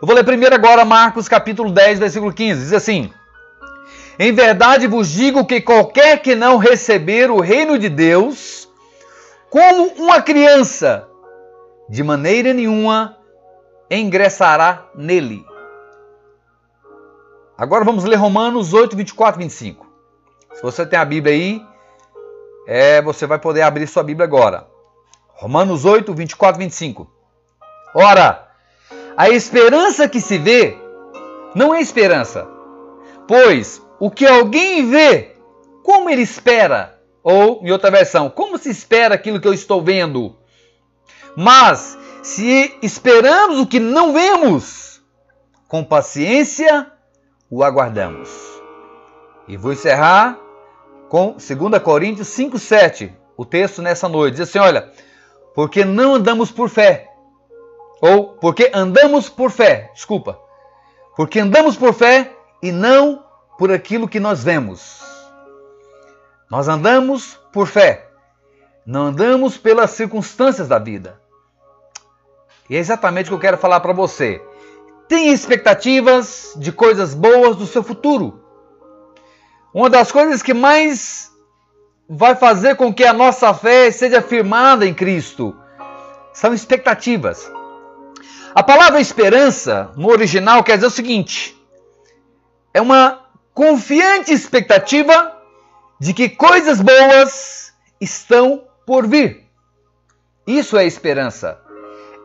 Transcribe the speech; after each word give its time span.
Eu 0.00 0.06
vou 0.06 0.14
ler 0.14 0.24
primeiro 0.24 0.54
agora 0.54 0.84
Marcos 0.84 1.28
capítulo 1.28 1.72
10, 1.72 1.98
versículo 1.98 2.32
15. 2.32 2.60
Diz 2.60 2.72
assim: 2.72 3.12
Em 4.16 4.32
verdade 4.32 4.86
vos 4.86 5.08
digo 5.08 5.44
que 5.44 5.60
qualquer 5.60 6.22
que 6.22 6.36
não 6.36 6.56
receber 6.56 7.32
o 7.32 7.40
reino 7.40 7.76
de 7.76 7.88
Deus 7.88 8.68
como 9.50 9.88
uma 9.94 10.22
criança, 10.22 11.08
de 11.88 12.04
maneira 12.04 12.54
nenhuma 12.54 13.16
ingressará 13.90 14.86
nele. 14.94 15.44
Agora 17.56 17.84
vamos 17.84 18.04
ler 18.04 18.16
Romanos 18.16 18.72
8, 18.72 18.96
24 18.96 19.40
e 19.40 19.44
25. 19.44 19.84
Se 20.54 20.62
você 20.62 20.86
tem 20.86 20.96
a 20.96 21.04
Bíblia 21.04 21.34
aí, 21.34 21.66
é, 22.68 23.02
você 23.02 23.26
vai 23.26 23.40
poder 23.40 23.62
abrir 23.62 23.88
sua 23.88 24.04
Bíblia 24.04 24.24
agora. 24.24 24.68
Romanos 25.30 25.84
8, 25.84 26.14
24 26.14 26.60
e 26.60 26.64
25. 26.66 27.10
Ora, 27.94 28.47
a 29.18 29.28
esperança 29.30 30.08
que 30.08 30.20
se 30.20 30.38
vê 30.38 30.78
não 31.52 31.74
é 31.74 31.80
esperança, 31.80 32.46
pois 33.26 33.82
o 33.98 34.12
que 34.12 34.24
alguém 34.24 34.88
vê, 34.88 35.34
como 35.82 36.08
ele 36.08 36.22
espera? 36.22 37.00
Ou, 37.20 37.60
em 37.64 37.72
outra 37.72 37.90
versão, 37.90 38.30
como 38.30 38.56
se 38.56 38.70
espera 38.70 39.16
aquilo 39.16 39.40
que 39.40 39.48
eu 39.48 39.52
estou 39.52 39.82
vendo? 39.82 40.36
Mas, 41.36 41.98
se 42.22 42.72
esperamos 42.80 43.58
o 43.58 43.66
que 43.66 43.80
não 43.80 44.12
vemos, 44.12 45.02
com 45.66 45.82
paciência 45.82 46.86
o 47.50 47.64
aguardamos. 47.64 48.30
E 49.48 49.56
vou 49.56 49.72
encerrar 49.72 50.38
com 51.08 51.32
2 51.32 51.82
Coríntios 51.82 52.28
5, 52.28 52.56
7. 52.56 53.12
O 53.36 53.44
texto 53.44 53.82
nessa 53.82 54.08
noite 54.08 54.36
diz 54.36 54.48
assim: 54.48 54.60
olha, 54.60 54.92
porque 55.56 55.84
não 55.84 56.14
andamos 56.14 56.52
por 56.52 56.68
fé. 56.68 57.07
Ou 58.00 58.28
porque 58.34 58.70
andamos 58.72 59.28
por 59.28 59.50
fé, 59.50 59.90
desculpa. 59.92 60.38
Porque 61.16 61.40
andamos 61.40 61.76
por 61.76 61.92
fé 61.92 62.32
e 62.62 62.70
não 62.70 63.24
por 63.58 63.72
aquilo 63.72 64.08
que 64.08 64.20
nós 64.20 64.44
vemos. 64.44 65.02
Nós 66.50 66.68
andamos 66.68 67.38
por 67.52 67.66
fé, 67.66 68.08
não 68.86 69.06
andamos 69.06 69.58
pelas 69.58 69.90
circunstâncias 69.90 70.68
da 70.68 70.78
vida. 70.78 71.20
E 72.70 72.76
é 72.76 72.78
exatamente 72.78 73.26
o 73.26 73.28
que 73.30 73.34
eu 73.34 73.40
quero 73.40 73.58
falar 73.58 73.80
para 73.80 73.92
você. 73.92 74.40
Tenha 75.08 75.32
expectativas 75.32 76.52
de 76.56 76.70
coisas 76.70 77.14
boas 77.14 77.56
do 77.56 77.66
seu 77.66 77.82
futuro. 77.82 78.44
Uma 79.74 79.90
das 79.90 80.12
coisas 80.12 80.42
que 80.42 80.54
mais 80.54 81.30
vai 82.08 82.34
fazer 82.34 82.76
com 82.76 82.92
que 82.92 83.04
a 83.04 83.12
nossa 83.12 83.52
fé 83.52 83.90
seja 83.90 84.22
firmada 84.22 84.86
em 84.86 84.94
Cristo 84.94 85.54
são 86.32 86.54
expectativas. 86.54 87.50
A 88.54 88.62
palavra 88.62 89.00
esperança, 89.00 89.90
no 89.96 90.08
original, 90.08 90.62
quer 90.62 90.76
dizer 90.76 90.86
o 90.86 90.90
seguinte: 90.90 91.56
é 92.72 92.80
uma 92.80 93.20
confiante 93.54 94.32
expectativa 94.32 95.36
de 96.00 96.14
que 96.14 96.28
coisas 96.28 96.80
boas 96.80 97.72
estão 98.00 98.64
por 98.86 99.06
vir. 99.06 99.44
Isso 100.46 100.76
é 100.76 100.86
esperança. 100.86 101.60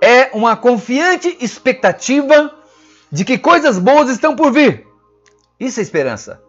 É 0.02 0.30
uma 0.34 0.56
confiante 0.56 1.38
expectativa 1.42 2.54
de 3.12 3.26
que 3.26 3.38
coisas 3.38 3.78
boas 3.78 4.10
estão 4.10 4.36
por 4.36 4.52
vir. 4.52 4.86
Isso 5.60 5.80
é 5.80 5.84
esperança. 5.84 6.42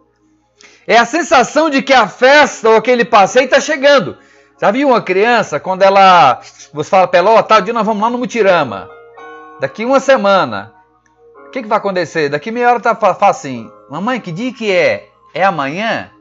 É 0.87 0.97
a 0.97 1.05
sensação 1.05 1.69
de 1.69 1.81
que 1.81 1.93
a 1.93 2.07
festa 2.07 2.69
ou 2.69 2.75
aquele 2.75 3.03
passeio 3.03 3.45
está 3.45 3.59
chegando. 3.59 4.17
Já 4.61 4.71
viu 4.71 4.89
uma 4.89 5.01
criança 5.01 5.59
quando 5.59 5.81
ela. 5.81 6.39
Você 6.73 6.89
fala 6.89 7.07
para 7.07 7.19
ela, 7.19 7.31
ó, 7.31 7.39
oh, 7.39 7.43
tal 7.43 7.61
dia 7.61 7.73
nós 7.73 7.85
vamos 7.85 8.01
lá 8.01 8.09
no 8.09 8.17
Mutirama. 8.17 8.89
Daqui 9.59 9.85
uma 9.85 9.99
semana. 9.99 10.73
O 11.47 11.51
que, 11.51 11.61
que 11.61 11.67
vai 11.67 11.77
acontecer? 11.77 12.29
Daqui 12.29 12.51
meia 12.51 12.69
hora 12.69 12.79
tá 12.79 12.95
fala 12.95 13.15
assim, 13.21 13.71
mamãe, 13.89 14.19
que 14.19 14.31
dia 14.31 14.53
que 14.53 14.71
é? 14.71 15.09
É 15.33 15.43
amanhã? 15.43 16.11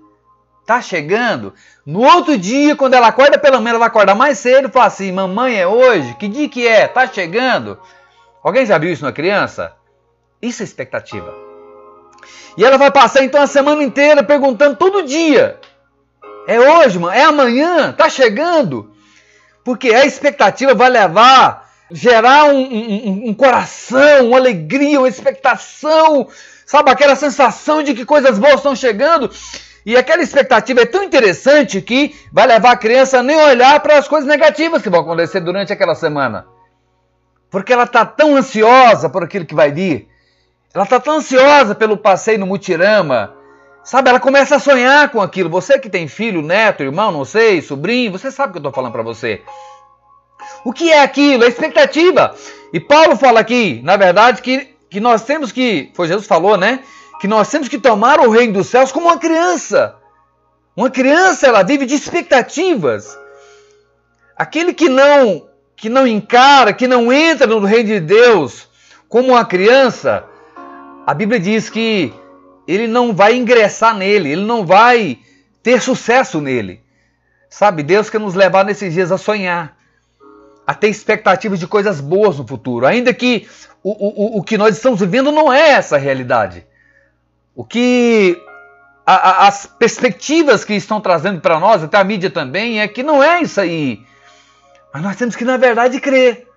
Tá 0.64 0.80
chegando? 0.80 1.52
No 1.84 2.00
outro 2.00 2.38
dia, 2.38 2.76
quando 2.76 2.94
ela 2.94 3.08
acorda 3.08 3.38
pela 3.38 3.58
manhã, 3.58 3.70
ela 3.70 3.78
vai 3.80 3.88
acordar 3.88 4.14
mais 4.14 4.38
cedo 4.38 4.68
e 4.68 4.72
fala 4.72 4.86
assim, 4.86 5.12
mamãe, 5.12 5.56
é 5.56 5.66
hoje? 5.66 6.14
Que 6.14 6.28
dia 6.28 6.48
que 6.48 6.66
é? 6.66 6.86
Tá 6.86 7.06
chegando? 7.06 7.78
Alguém 8.42 8.64
já 8.64 8.78
viu 8.78 8.92
isso 8.92 9.04
na 9.04 9.12
criança? 9.12 9.74
Isso 10.40 10.62
é 10.62 10.64
expectativa. 10.64 11.34
E 12.56 12.64
ela 12.64 12.76
vai 12.76 12.90
passar 12.90 13.24
então 13.24 13.42
a 13.42 13.46
semana 13.46 13.82
inteira 13.82 14.22
perguntando 14.22 14.76
todo 14.76 15.02
dia: 15.02 15.58
é 16.46 16.60
hoje, 16.60 16.98
mano? 16.98 17.14
É 17.14 17.24
amanhã? 17.24 17.92
Tá 17.92 18.08
chegando? 18.08 18.92
Porque 19.64 19.88
a 19.94 20.04
expectativa 20.04 20.74
vai 20.74 20.90
levar, 20.90 21.63
gerar 21.90 22.46
um, 22.46 22.58
um, 22.58 23.28
um 23.28 23.34
coração, 23.34 24.28
uma 24.28 24.38
alegria, 24.38 24.98
uma 24.98 25.08
expectação, 25.08 26.28
sabe? 26.66 26.90
Aquela 26.90 27.16
sensação 27.16 27.82
de 27.82 27.94
que 27.94 28.04
coisas 28.04 28.38
boas 28.38 28.56
estão 28.56 28.74
chegando. 28.74 29.30
E 29.86 29.96
aquela 29.96 30.22
expectativa 30.22 30.80
é 30.80 30.86
tão 30.86 31.02
interessante 31.02 31.80
que 31.82 32.16
vai 32.32 32.46
levar 32.46 32.72
a 32.72 32.76
criança 32.76 33.18
a 33.18 33.22
nem 33.22 33.36
olhar 33.36 33.80
para 33.80 33.98
as 33.98 34.08
coisas 34.08 34.26
negativas 34.26 34.80
que 34.80 34.88
vão 34.88 35.00
acontecer 35.00 35.40
durante 35.40 35.72
aquela 35.72 35.94
semana. 35.94 36.46
Porque 37.50 37.72
ela 37.72 37.84
está 37.84 38.04
tão 38.04 38.34
ansiosa 38.34 39.10
por 39.10 39.22
aquilo 39.22 39.44
que 39.44 39.54
vai 39.54 39.70
vir. 39.70 40.08
Ela 40.72 40.84
está 40.84 40.98
tão 40.98 41.18
ansiosa 41.18 41.74
pelo 41.74 41.98
passeio 41.98 42.38
no 42.38 42.46
Mutirama. 42.46 43.34
Sabe, 43.84 44.08
ela 44.08 44.18
começa 44.18 44.56
a 44.56 44.58
sonhar 44.58 45.10
com 45.10 45.20
aquilo. 45.20 45.50
Você 45.50 45.78
que 45.78 45.90
tem 45.90 46.08
filho, 46.08 46.40
neto, 46.40 46.82
irmão, 46.82 47.12
não 47.12 47.24
sei, 47.24 47.60
sobrinho, 47.60 48.10
você 48.10 48.30
sabe 48.30 48.48
o 48.48 48.52
que 48.52 48.56
eu 48.56 48.60
estou 48.60 48.72
falando 48.72 48.92
para 48.92 49.02
você. 49.02 49.42
O 50.64 50.72
que 50.72 50.90
é 50.90 51.02
aquilo? 51.02 51.44
É 51.44 51.48
expectativa. 51.48 52.34
E 52.72 52.80
Paulo 52.80 53.16
fala 53.16 53.40
aqui, 53.40 53.80
na 53.84 53.96
verdade, 53.96 54.42
que, 54.42 54.68
que 54.90 55.00
nós 55.00 55.22
temos 55.22 55.52
que, 55.52 55.90
foi 55.94 56.08
Jesus 56.08 56.26
falou, 56.26 56.56
né? 56.56 56.80
Que 57.20 57.28
nós 57.28 57.48
temos 57.48 57.68
que 57.68 57.78
tomar 57.78 58.20
o 58.20 58.30
reino 58.30 58.54
dos 58.54 58.66
céus 58.66 58.90
como 58.90 59.06
uma 59.06 59.18
criança. 59.18 59.96
Uma 60.76 60.90
criança, 60.90 61.46
ela 61.46 61.62
vive 61.62 61.86
de 61.86 61.94
expectativas. 61.94 63.16
Aquele 64.36 64.74
que 64.74 64.88
não 64.88 65.48
que 65.76 65.88
não 65.88 66.06
encara, 66.06 66.72
que 66.72 66.86
não 66.86 67.12
entra 67.12 67.46
no 67.46 67.60
reino 67.60 67.88
de 67.88 68.00
Deus 68.00 68.68
como 69.08 69.30
uma 69.32 69.44
criança, 69.44 70.24
a 71.06 71.12
Bíblia 71.12 71.38
diz 71.38 71.68
que 71.68 72.12
ele 72.66 72.86
não 72.86 73.14
vai 73.14 73.36
ingressar 73.36 73.94
nele, 73.94 74.30
ele 74.30 74.44
não 74.44 74.64
vai 74.64 75.18
ter 75.62 75.82
sucesso 75.82 76.40
nele. 76.40 76.80
Sabe, 77.50 77.82
Deus 77.82 78.10
quer 78.10 78.18
nos 78.18 78.34
levar 78.34 78.64
nesses 78.64 78.94
dias 78.94 79.12
a 79.12 79.18
sonhar, 79.18 79.76
a 80.66 80.74
ter 80.74 80.88
expectativas 80.88 81.58
de 81.58 81.66
coisas 81.66 82.00
boas 82.00 82.38
no 82.38 82.46
futuro, 82.46 82.86
ainda 82.86 83.12
que 83.12 83.48
o, 83.82 83.90
o, 83.90 84.38
o 84.38 84.42
que 84.42 84.56
nós 84.56 84.76
estamos 84.76 85.00
vivendo 85.00 85.30
não 85.30 85.52
é 85.52 85.70
essa 85.70 85.98
realidade. 85.98 86.66
O 87.54 87.64
que 87.64 88.40
a, 89.06 89.14
a, 89.14 89.48
as 89.48 89.66
perspectivas 89.66 90.64
que 90.64 90.74
estão 90.74 91.00
trazendo 91.00 91.40
para 91.40 91.60
nós, 91.60 91.82
até 91.82 91.98
a 91.98 92.04
mídia 92.04 92.30
também, 92.30 92.80
é 92.80 92.88
que 92.88 93.02
não 93.02 93.22
é 93.22 93.42
isso 93.42 93.60
aí. 93.60 94.02
Mas 94.92 95.02
nós 95.02 95.16
temos 95.16 95.36
que, 95.36 95.44
na 95.44 95.56
verdade, 95.56 96.00
crer. 96.00 96.48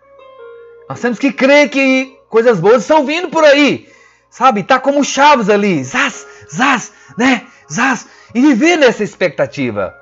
Nós 0.90 1.02
temos 1.02 1.20
que 1.20 1.32
crer 1.32 1.70
que 1.70 2.18
coisas 2.30 2.60
boas 2.60 2.84
estão 2.84 3.06
vindo 3.06 3.30
por 3.30 3.44
aí. 3.44 3.90
Sabe? 4.30 4.64
Tá 4.64 4.80
como 4.80 5.04
chaves 5.04 5.50
ali. 5.50 5.84
Zaz, 5.84 6.26
zaz, 6.50 6.94
né? 7.18 7.46
Zaz. 7.72 8.08
E 8.34 8.40
viver 8.40 8.78
nessa 8.78 9.04
expectativa. 9.04 9.94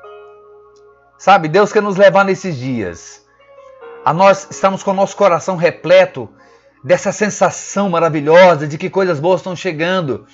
Sabe? 1.18 1.48
Deus 1.48 1.72
quer 1.72 1.82
nos 1.82 1.96
levar 1.96 2.24
nesses 2.24 2.56
dias. 2.56 3.25
A 4.06 4.14
nós 4.14 4.48
estamos 4.52 4.84
com 4.84 4.92
o 4.92 4.94
nosso 4.94 5.18
coração 5.18 5.56
repleto 5.58 6.30
dessa 6.84 7.12
sensação 7.12 7.90
maravilhosa 7.90 8.68
de 8.68 8.78
que 8.78 8.90
coisas 8.90 9.20
boas 9.20 9.42
estão 9.42 9.56
chegando. 9.56 10.28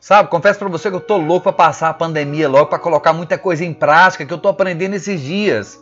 Sabe, 0.00 0.28
confesso 0.28 0.58
para 0.58 0.68
você 0.68 0.90
que 0.90 0.96
eu 0.96 1.00
tô 1.00 1.16
louco 1.16 1.44
para 1.44 1.52
passar 1.52 1.88
a 1.88 1.94
pandemia 1.94 2.48
logo, 2.48 2.66
para 2.66 2.78
colocar 2.78 3.12
muita 3.12 3.38
coisa 3.38 3.64
em 3.64 3.72
prática 3.72 4.26
que 4.26 4.32
eu 4.32 4.38
tô 4.38 4.48
aprendendo 4.48 4.94
esses 4.94 5.20
dias. 5.20 5.80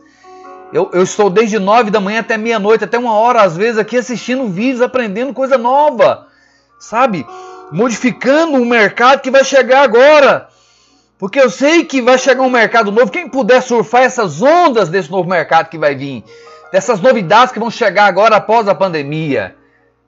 Eu, 0.73 0.91
eu 0.93 1.03
estou 1.03 1.31
desde 1.31 1.59
nove 1.59 1.91
da 1.91 2.01
manhã 2.01 2.21
até 2.21 2.37
meia-noite, 2.37 2.85
até 2.85 2.99
uma 2.99 3.15
hora 3.15 3.43
às 3.43 3.57
vezes 3.57 3.79
aqui 3.79 3.97
assistindo 3.97 4.47
vídeos, 4.49 4.83
aprendendo 4.83 5.33
coisa 5.33 5.57
nova 5.57 6.31
sabe? 6.83 7.27
Modificando 7.71 8.59
um 8.59 8.65
mercado 8.65 9.21
que 9.21 9.31
vai 9.31 9.45
chegar 9.45 9.83
agora. 9.83 10.49
Porque 11.17 11.41
eu 11.41 11.49
sei 11.49 11.85
que 11.85 12.03
vai 12.03 12.19
chegar 12.19 12.43
um 12.43 12.51
mercado 12.51 12.91
novo. 12.91 13.11
Quem 13.11 13.29
puder 13.29 13.63
surfar 13.63 14.03
essas 14.03 14.43
ondas 14.43 14.89
desse 14.89 15.11
novo 15.11 15.29
mercado 15.29 15.69
que 15.69 15.79
vai 15.79 15.95
vir, 15.95 16.25
dessas 16.73 17.01
novidades 17.01 17.53
que 17.53 17.61
vão 17.61 17.71
chegar 17.71 18.07
agora 18.07 18.37
após 18.37 18.67
a 18.67 18.75
pandemia, 18.75 19.55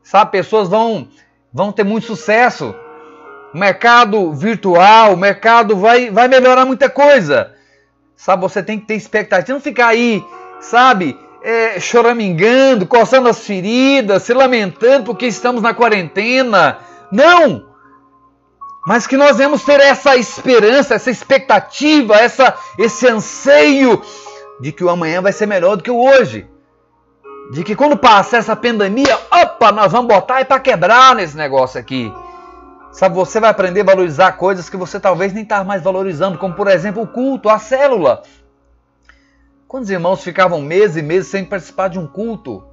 sabe? 0.02 0.32
Pessoas 0.32 0.68
vão, 0.68 1.06
vão 1.52 1.70
ter 1.70 1.84
muito 1.84 2.06
sucesso. 2.06 2.74
O 3.52 3.58
mercado 3.58 4.32
virtual, 4.32 5.14
o 5.14 5.16
mercado 5.16 5.76
vai, 5.76 6.10
vai 6.10 6.26
melhorar 6.26 6.64
muita 6.64 6.88
coisa. 6.88 7.52
Sabe? 8.16 8.42
Você 8.42 8.62
tem 8.62 8.80
que 8.80 8.86
ter 8.86 8.94
expectativa. 8.94 9.52
Não 9.52 9.60
ficar 9.60 9.88
aí, 9.88 10.24
sabe? 10.58 11.16
é, 11.44 11.78
choramingando, 11.78 12.86
coçando 12.86 13.28
as 13.28 13.46
feridas, 13.46 14.22
se 14.22 14.32
lamentando 14.32 15.04
porque 15.04 15.26
estamos 15.26 15.60
na 15.60 15.74
quarentena. 15.74 16.78
Não! 17.12 17.66
Mas 18.86 19.06
que 19.06 19.16
nós 19.16 19.36
vamos 19.36 19.62
ter 19.62 19.78
essa 19.80 20.16
esperança, 20.16 20.94
essa 20.94 21.10
expectativa, 21.10 22.16
essa, 22.16 22.54
esse 22.78 23.06
anseio 23.06 24.00
de 24.58 24.72
que 24.72 24.82
o 24.82 24.88
amanhã 24.88 25.20
vai 25.20 25.32
ser 25.32 25.46
melhor 25.46 25.76
do 25.76 25.82
que 25.82 25.90
o 25.90 26.02
hoje. 26.02 26.48
De 27.50 27.62
que 27.62 27.76
quando 27.76 27.96
passar 27.96 28.38
essa 28.38 28.56
pandemia, 28.56 29.18
opa, 29.30 29.70
nós 29.70 29.92
vamos 29.92 30.08
botar 30.08 30.36
aí 30.36 30.44
para 30.44 30.60
quebrar 30.60 31.14
nesse 31.14 31.36
negócio 31.36 31.78
aqui. 31.78 32.12
Sabe, 32.90 33.14
você 33.14 33.40
vai 33.40 33.50
aprender 33.50 33.80
a 33.80 33.84
valorizar 33.84 34.32
coisas 34.32 34.70
que 34.70 34.76
você 34.76 35.00
talvez 35.00 35.32
nem 35.32 35.42
está 35.42 35.64
mais 35.64 35.82
valorizando, 35.82 36.38
como 36.38 36.54
por 36.54 36.68
exemplo 36.68 37.02
o 37.02 37.06
culto, 37.06 37.48
a 37.48 37.58
célula. 37.58 38.22
Quantos 39.66 39.90
irmãos 39.90 40.22
ficavam 40.22 40.60
meses 40.60 40.96
e 40.96 41.02
meses 41.02 41.28
sem 41.28 41.44
participar 41.44 41.88
de 41.88 41.98
um 41.98 42.06
culto? 42.06 42.64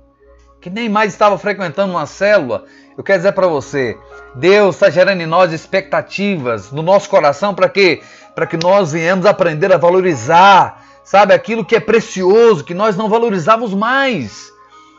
Que 0.62 0.70
nem 0.70 0.88
mais 0.88 1.12
estava 1.12 1.40
frequentando 1.40 1.94
uma 1.94 2.06
célula. 2.06 2.66
Eu 2.96 3.04
quero 3.04 3.18
dizer 3.18 3.32
para 3.32 3.48
você, 3.48 3.98
Deus 4.36 4.76
está 4.76 4.92
gerando 4.92 5.22
em 5.22 5.26
nós 5.26 5.52
expectativas 5.52 6.72
no 6.72 6.84
nosso 6.84 7.10
coração 7.10 7.56
para 7.56 7.68
que 7.68 8.02
para 8.36 8.46
que 8.46 8.56
nós 8.56 8.94
venhamos 8.94 9.26
aprender 9.26 9.74
a 9.74 9.78
valorizar, 9.78 10.86
sabe, 11.04 11.34
aquilo 11.34 11.66
que 11.66 11.76
é 11.76 11.82
precioso, 11.82 12.64
que 12.64 12.74
nós 12.74 12.96
não 12.96 13.10
valorizávamos 13.10 13.74
mais 13.74 14.52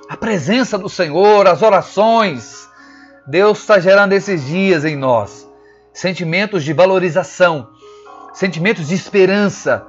a 0.09 0.17
presença 0.17 0.79
do 0.79 0.89
Senhor, 0.89 1.47
as 1.47 1.63
orações. 1.63 2.69
Deus 3.27 3.61
está 3.61 3.79
gerando 3.79 4.13
esses 4.13 4.45
dias 4.45 4.85
em 4.85 4.97
nós 4.97 5.43
sentimentos 5.93 6.65
de 6.65 6.73
valorização, 6.73 7.69
sentimentos 8.33 8.89
de 8.89 8.95
esperança, 8.95 9.87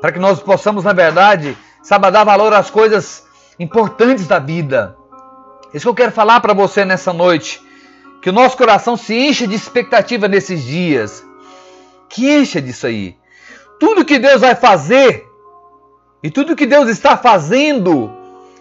para 0.00 0.12
que 0.12 0.18
nós 0.18 0.40
possamos, 0.40 0.84
na 0.84 0.92
verdade, 0.92 1.56
saber 1.82 2.10
dar 2.10 2.24
valor 2.24 2.52
às 2.52 2.70
coisas 2.70 3.24
importantes 3.58 4.26
da 4.26 4.38
vida. 4.38 4.96
Isso 5.72 5.84
que 5.84 5.88
eu 5.88 5.94
quero 5.94 6.12
falar 6.12 6.40
para 6.40 6.52
você 6.52 6.84
nessa 6.84 7.12
noite. 7.12 7.62
Que 8.20 8.30
o 8.30 8.32
nosso 8.32 8.56
coração 8.56 8.96
se 8.96 9.14
encha 9.14 9.46
de 9.46 9.54
expectativa 9.54 10.28
nesses 10.28 10.62
dias. 10.62 11.24
Que 12.08 12.30
encha 12.38 12.60
disso 12.60 12.86
aí. 12.86 13.16
Tudo 13.78 14.04
que 14.04 14.18
Deus 14.18 14.40
vai 14.40 14.54
fazer 14.54 15.26
e 16.22 16.30
tudo 16.30 16.56
que 16.56 16.66
Deus 16.66 16.88
está 16.88 17.16
fazendo 17.16 18.10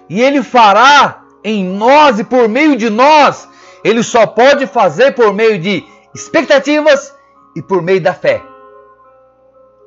e 0.10 0.22
Ele 0.22 0.44
fará 0.44 1.24
em 1.44 1.64
nós 1.64 2.20
e 2.20 2.24
por 2.24 2.48
meio 2.50 2.76
de 2.76 2.90
nós, 2.90 3.48
Ele 3.84 4.04
só 4.04 4.26
pode 4.26 4.66
fazer 4.68 5.14
por 5.14 5.34
meio 5.34 5.60
de 5.60 5.84
expectativas 6.14 7.14
e 7.56 7.62
por 7.62 7.82
meio 7.82 8.02
da 8.02 8.14
fé. 8.14 8.42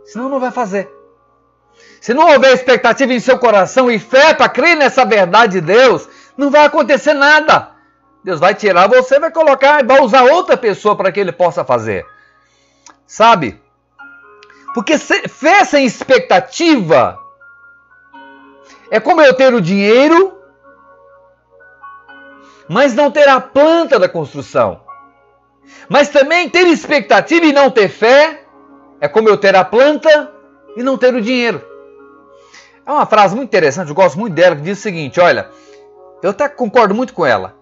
Senão 0.05 0.29
não 0.29 0.41
vai 0.41 0.51
fazer. 0.51 0.91
Se 2.01 2.15
não 2.15 2.31
houver 2.31 2.55
expectativa 2.55 3.13
em 3.13 3.21
seu 3.21 3.39
coração 3.39 3.91
e 3.91 3.99
fé 3.99 4.33
para 4.33 4.49
crer 4.49 4.77
nessa 4.77 5.05
verdade 5.05 5.61
de 5.61 5.67
Deus, 5.67 6.09
não 6.37 6.51
vai 6.51 6.65
acontecer 6.65 7.13
nada. 7.13 7.71
Deus 8.23 8.41
vai 8.41 8.55
tirar 8.55 8.89
você, 8.89 9.19
vai 9.19 9.31
colocar, 9.31 9.85
vai 9.85 10.01
usar 10.01 10.23
outra 10.23 10.57
pessoa 10.57 10.97
para 10.97 11.11
que 11.11 11.19
ele 11.19 11.33
possa 11.33 11.65
fazer. 11.65 12.07
Sabe? 13.07 13.61
Porque 14.75 14.97
fé 14.99 15.65
sem 15.65 15.85
expectativa 15.85 17.19
é 18.91 19.01
como 19.01 19.21
eu 19.21 19.35
ter 19.35 19.53
o 19.55 19.61
dinheiro, 19.61 20.37
mas 22.69 22.95
não 22.95 23.11
ter 23.11 23.29
a 23.29 23.41
planta 23.41 23.99
da 23.99 24.09
construção. 24.09 24.81
Mas 25.89 26.09
também 26.09 26.49
ter 26.49 26.67
expectativa 26.67 27.47
e 27.47 27.53
não 27.53 27.71
ter 27.71 27.89
fé 27.89 28.45
é 29.01 29.09
como 29.09 29.29
eu 29.29 29.37
ter 29.37 29.55
a 29.55 29.65
planta 29.65 30.33
e 30.77 30.83
não 30.83 30.97
ter 30.97 31.15
o 31.15 31.21
dinheiro. 31.21 31.63
É 32.85 32.91
uma 32.91 33.07
frase 33.07 33.37
muito 33.37 33.49
interessante, 33.49 33.89
eu 33.89 33.95
gosto 33.95 34.19
muito 34.19 34.35
dela, 34.35 34.57
que 34.57 34.63
diz 34.63 34.79
o 34.79 34.83
seguinte: 34.83 35.21
olha, 35.21 35.51
eu 36.23 36.31
até 36.31 36.49
concordo 36.49 36.95
muito 36.95 37.13
com 37.13 37.25
ela. 37.25 37.57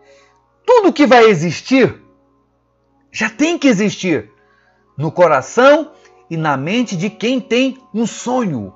Tudo 0.64 0.92
que 0.92 1.06
vai 1.06 1.24
existir 1.24 2.00
já 3.10 3.28
tem 3.28 3.58
que 3.58 3.68
existir 3.68 4.30
no 4.96 5.10
coração 5.10 5.92
e 6.28 6.36
na 6.36 6.56
mente 6.56 6.96
de 6.96 7.10
quem 7.10 7.40
tem 7.40 7.78
um 7.94 8.06
sonho. 8.06 8.74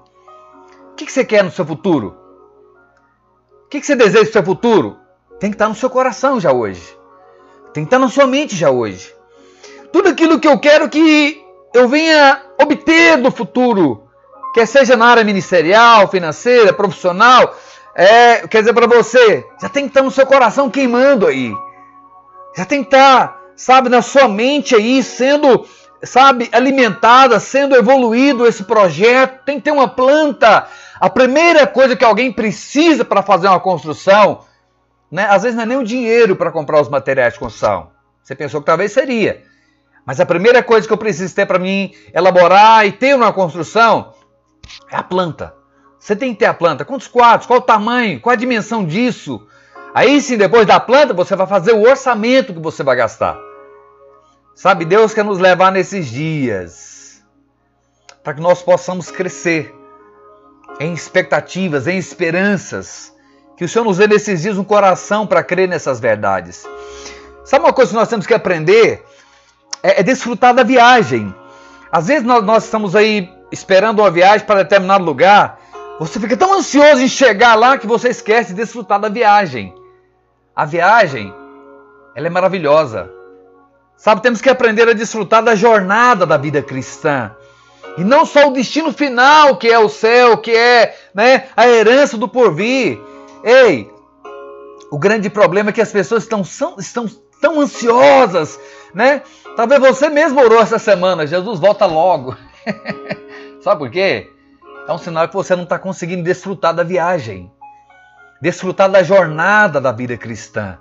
O 0.93 0.95
que 0.95 1.11
você 1.11 1.25
quer 1.25 1.43
no 1.43 1.51
seu 1.51 1.65
futuro? 1.65 2.20
O 3.71 3.79
que 3.79 3.87
você 3.87 3.95
deseja 3.95 4.25
no 4.25 4.33
seu 4.33 4.43
futuro? 4.43 4.99
Tem 5.39 5.49
que 5.49 5.55
estar 5.55 5.69
no 5.69 5.77
seu 5.77 5.89
coração 5.89 6.41
já 6.41 6.51
hoje. 6.51 6.83
Tem 7.73 7.85
que 7.85 7.87
estar 7.87 8.01
na 8.01 8.09
sua 8.09 8.27
mente 8.27 8.57
já 8.57 8.69
hoje. 8.69 9.15
Tudo 9.93 10.09
aquilo 10.09 10.41
que 10.41 10.49
eu 10.49 10.59
quero 10.59 10.89
que 10.89 11.41
eu 11.73 11.89
venha 11.89 12.43
obter 12.61 13.17
do 13.19 13.31
futuro, 13.31 14.09
quer 14.53 14.67
seja 14.67 14.97
na 14.97 15.07
área 15.07 15.23
ministerial, 15.23 16.09
financeira, 16.09 16.73
profissional, 16.73 17.55
é, 17.95 18.45
quer 18.49 18.59
dizer 18.59 18.73
para 18.73 18.89
você, 18.89 19.47
já 19.63 19.69
tem 19.69 19.85
que 19.85 19.91
estar 19.91 20.03
no 20.03 20.11
seu 20.11 20.27
coração 20.27 20.69
queimando 20.69 21.29
aí. 21.29 21.55
Já 22.57 22.65
tem 22.65 22.83
que 22.83 22.89
estar, 22.89 23.41
sabe, 23.55 23.89
na 23.89 24.03
sua 24.03 24.27
mente 24.27 24.75
aí, 24.75 25.01
sendo, 25.01 25.65
sabe, 26.03 26.49
alimentada, 26.51 27.39
sendo 27.39 27.77
evoluído 27.77 28.49
esse 28.49 28.65
projeto. 28.65 29.45
Tem 29.45 29.59
que 29.59 29.63
ter 29.67 29.71
uma 29.71 29.87
planta. 29.87 30.67
A 31.01 31.09
primeira 31.09 31.67
coisa 31.67 31.97
que 31.97 32.05
alguém 32.05 32.31
precisa 32.31 33.07
para 33.07 33.23
fazer 33.23 33.49
uma 33.49 33.59
construção, 33.59 34.45
né, 35.11 35.27
às 35.31 35.43
vezes 35.43 35.57
não 35.57 35.63
é 35.63 35.67
nem 35.67 35.79
o 35.79 35.85
dinheiro 35.85 36.37
para 36.37 36.51
comprar 36.51 36.79
os 36.79 36.91
materiais 36.91 37.33
de 37.33 37.41
construção. 37.41 37.91
Você 38.23 38.35
pensou 38.35 38.61
que 38.61 38.67
talvez 38.67 38.93
seria. 38.93 39.43
Mas 40.05 40.21
a 40.21 40.27
primeira 40.27 40.63
coisa 40.63 40.87
que 40.87 40.93
eu 40.93 40.99
preciso 40.99 41.35
ter 41.35 41.47
para 41.47 41.59
mim 41.59 41.95
elaborar 42.13 42.87
e 42.87 42.93
ter 42.93 43.17
uma 43.17 43.33
construção 43.33 44.13
é 44.91 44.97
a 44.97 45.03
planta. 45.03 45.55
Você 45.99 46.15
tem 46.15 46.35
que 46.35 46.41
ter 46.41 46.47
a 46.47 46.55
planta. 46.55 46.85
Quantos 46.85 47.09
quadros? 47.09 47.47
Qual 47.47 47.61
o 47.61 47.63
tamanho? 47.63 48.21
Qual 48.21 48.33
a 48.33 48.37
dimensão 48.37 48.85
disso? 48.85 49.47
Aí 49.95 50.21
sim, 50.21 50.37
depois 50.37 50.67
da 50.67 50.79
planta, 50.79 51.15
você 51.15 51.35
vai 51.35 51.47
fazer 51.47 51.73
o 51.73 51.83
orçamento 51.83 52.53
que 52.53 52.61
você 52.61 52.83
vai 52.83 52.97
gastar. 52.97 53.39
Sabe, 54.55 54.85
Deus 54.85 55.15
quer 55.15 55.25
nos 55.25 55.39
levar 55.39 55.73
nesses 55.73 56.09
dias 56.09 57.23
para 58.23 58.35
que 58.35 58.41
nós 58.41 58.63
possamos 58.63 59.11
crescer 59.11 59.75
em 60.81 60.95
expectativas, 60.95 61.87
em 61.87 61.99
esperanças. 61.99 63.15
Que 63.55 63.65
o 63.65 63.69
Senhor 63.69 63.85
nos 63.85 63.99
dê 63.99 64.09
nesses 64.09 64.41
dias 64.41 64.57
um 64.57 64.65
coração 64.65 65.27
para 65.27 65.43
crer 65.43 65.69
nessas 65.69 66.01
verdades. 66.01 66.67
Sabe 67.45 67.67
uma 67.67 67.73
coisa 67.73 67.91
que 67.91 67.97
nós 67.97 68.09
temos 68.09 68.27
que 68.27 68.33
aprender? 68.33 69.05
É, 69.83 70.01
é 70.01 70.03
desfrutar 70.03 70.55
da 70.55 70.63
viagem. 70.63 71.35
Às 71.93 72.07
vezes 72.07 72.25
nós, 72.25 72.43
nós 72.43 72.65
estamos 72.65 72.97
aí 72.97 73.31
esperando 73.53 73.99
uma 73.99 74.11
viagem 74.11 74.47
para 74.47 74.63
determinado 74.63 75.05
lugar, 75.05 75.61
você 75.99 76.19
fica 76.19 76.37
tão 76.37 76.55
ansioso 76.55 77.03
em 77.03 77.09
chegar 77.09 77.55
lá 77.57 77.77
que 77.77 77.87
você 77.87 78.09
esquece 78.09 78.55
de 78.55 78.63
desfrutar 78.63 78.99
da 78.99 79.11
viagem. 79.11 79.75
A 80.57 80.65
viagem, 80.65 81.35
ela 82.15 82.27
é 82.27 82.31
maravilhosa. 82.31 83.11
Sabe, 83.97 84.23
temos 84.23 84.41
que 84.41 84.49
aprender 84.49 84.89
a 84.89 84.95
desfrutar 84.95 85.43
da 85.43 85.55
jornada 85.55 86.25
da 86.25 86.39
vida 86.39 86.63
cristã. 86.63 87.33
E 87.99 88.05
não 88.05 88.25
só 88.25 88.49
o 88.49 88.53
destino 88.53 88.93
final, 88.93 89.57
que 89.57 89.69
é 89.69 89.79
o 89.79 89.89
céu, 89.89 90.39
que 90.39 90.51
é 90.51 90.97
né, 91.15 91.49
a 91.57 91.69
herança 91.69 92.17
do 92.17 92.29
porvir. 92.29 92.99
Ei, 93.45 93.91
o 94.91 94.99
grande 94.99 95.31
problema 95.31 95.71
é 95.71 95.73
que 95.73 95.81
as 95.81 95.93
pessoas 95.93 96.23
estão, 96.25 96.45
são, 96.45 96.77
estão 96.79 97.07
tão 97.41 97.61
ansiosas, 97.61 98.59
né? 98.95 99.23
Talvez 99.57 99.81
você 99.81 100.09
mesmo 100.09 100.41
orou 100.41 100.61
essa 100.61 100.79
semana, 100.79 101.27
Jesus 101.27 101.59
volta 101.59 101.87
logo. 101.87 102.37
Sabe 103.61 103.81
por 103.81 103.91
quê? 103.91 104.31
É 104.87 104.93
um 104.93 104.99
sinal 104.99 105.29
que 105.29 105.35
você 105.35 105.55
não 105.55 105.65
está 105.65 105.79
conseguindo 105.79 106.23
desfrutar 106.23 106.75
da 106.75 106.83
viagem, 106.83 107.51
desfrutar 108.41 108.91
da 108.91 109.03
jornada 109.03 109.81
da 109.81 109.93
vida 109.93 110.17
cristã. 110.17 110.79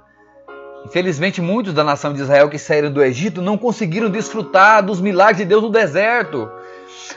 Infelizmente, 0.86 1.42
muitos 1.42 1.74
da 1.74 1.84
nação 1.84 2.14
de 2.14 2.22
Israel 2.22 2.50
que 2.50 2.58
saíram 2.58 2.92
do 2.92 3.04
Egito 3.04 3.42
não 3.42 3.58
conseguiram 3.58 4.10
desfrutar 4.10 4.84
dos 4.84 5.02
milagres 5.02 5.40
de 5.40 5.46
Deus 5.46 5.62
no 5.62 5.70
deserto, 5.70 6.50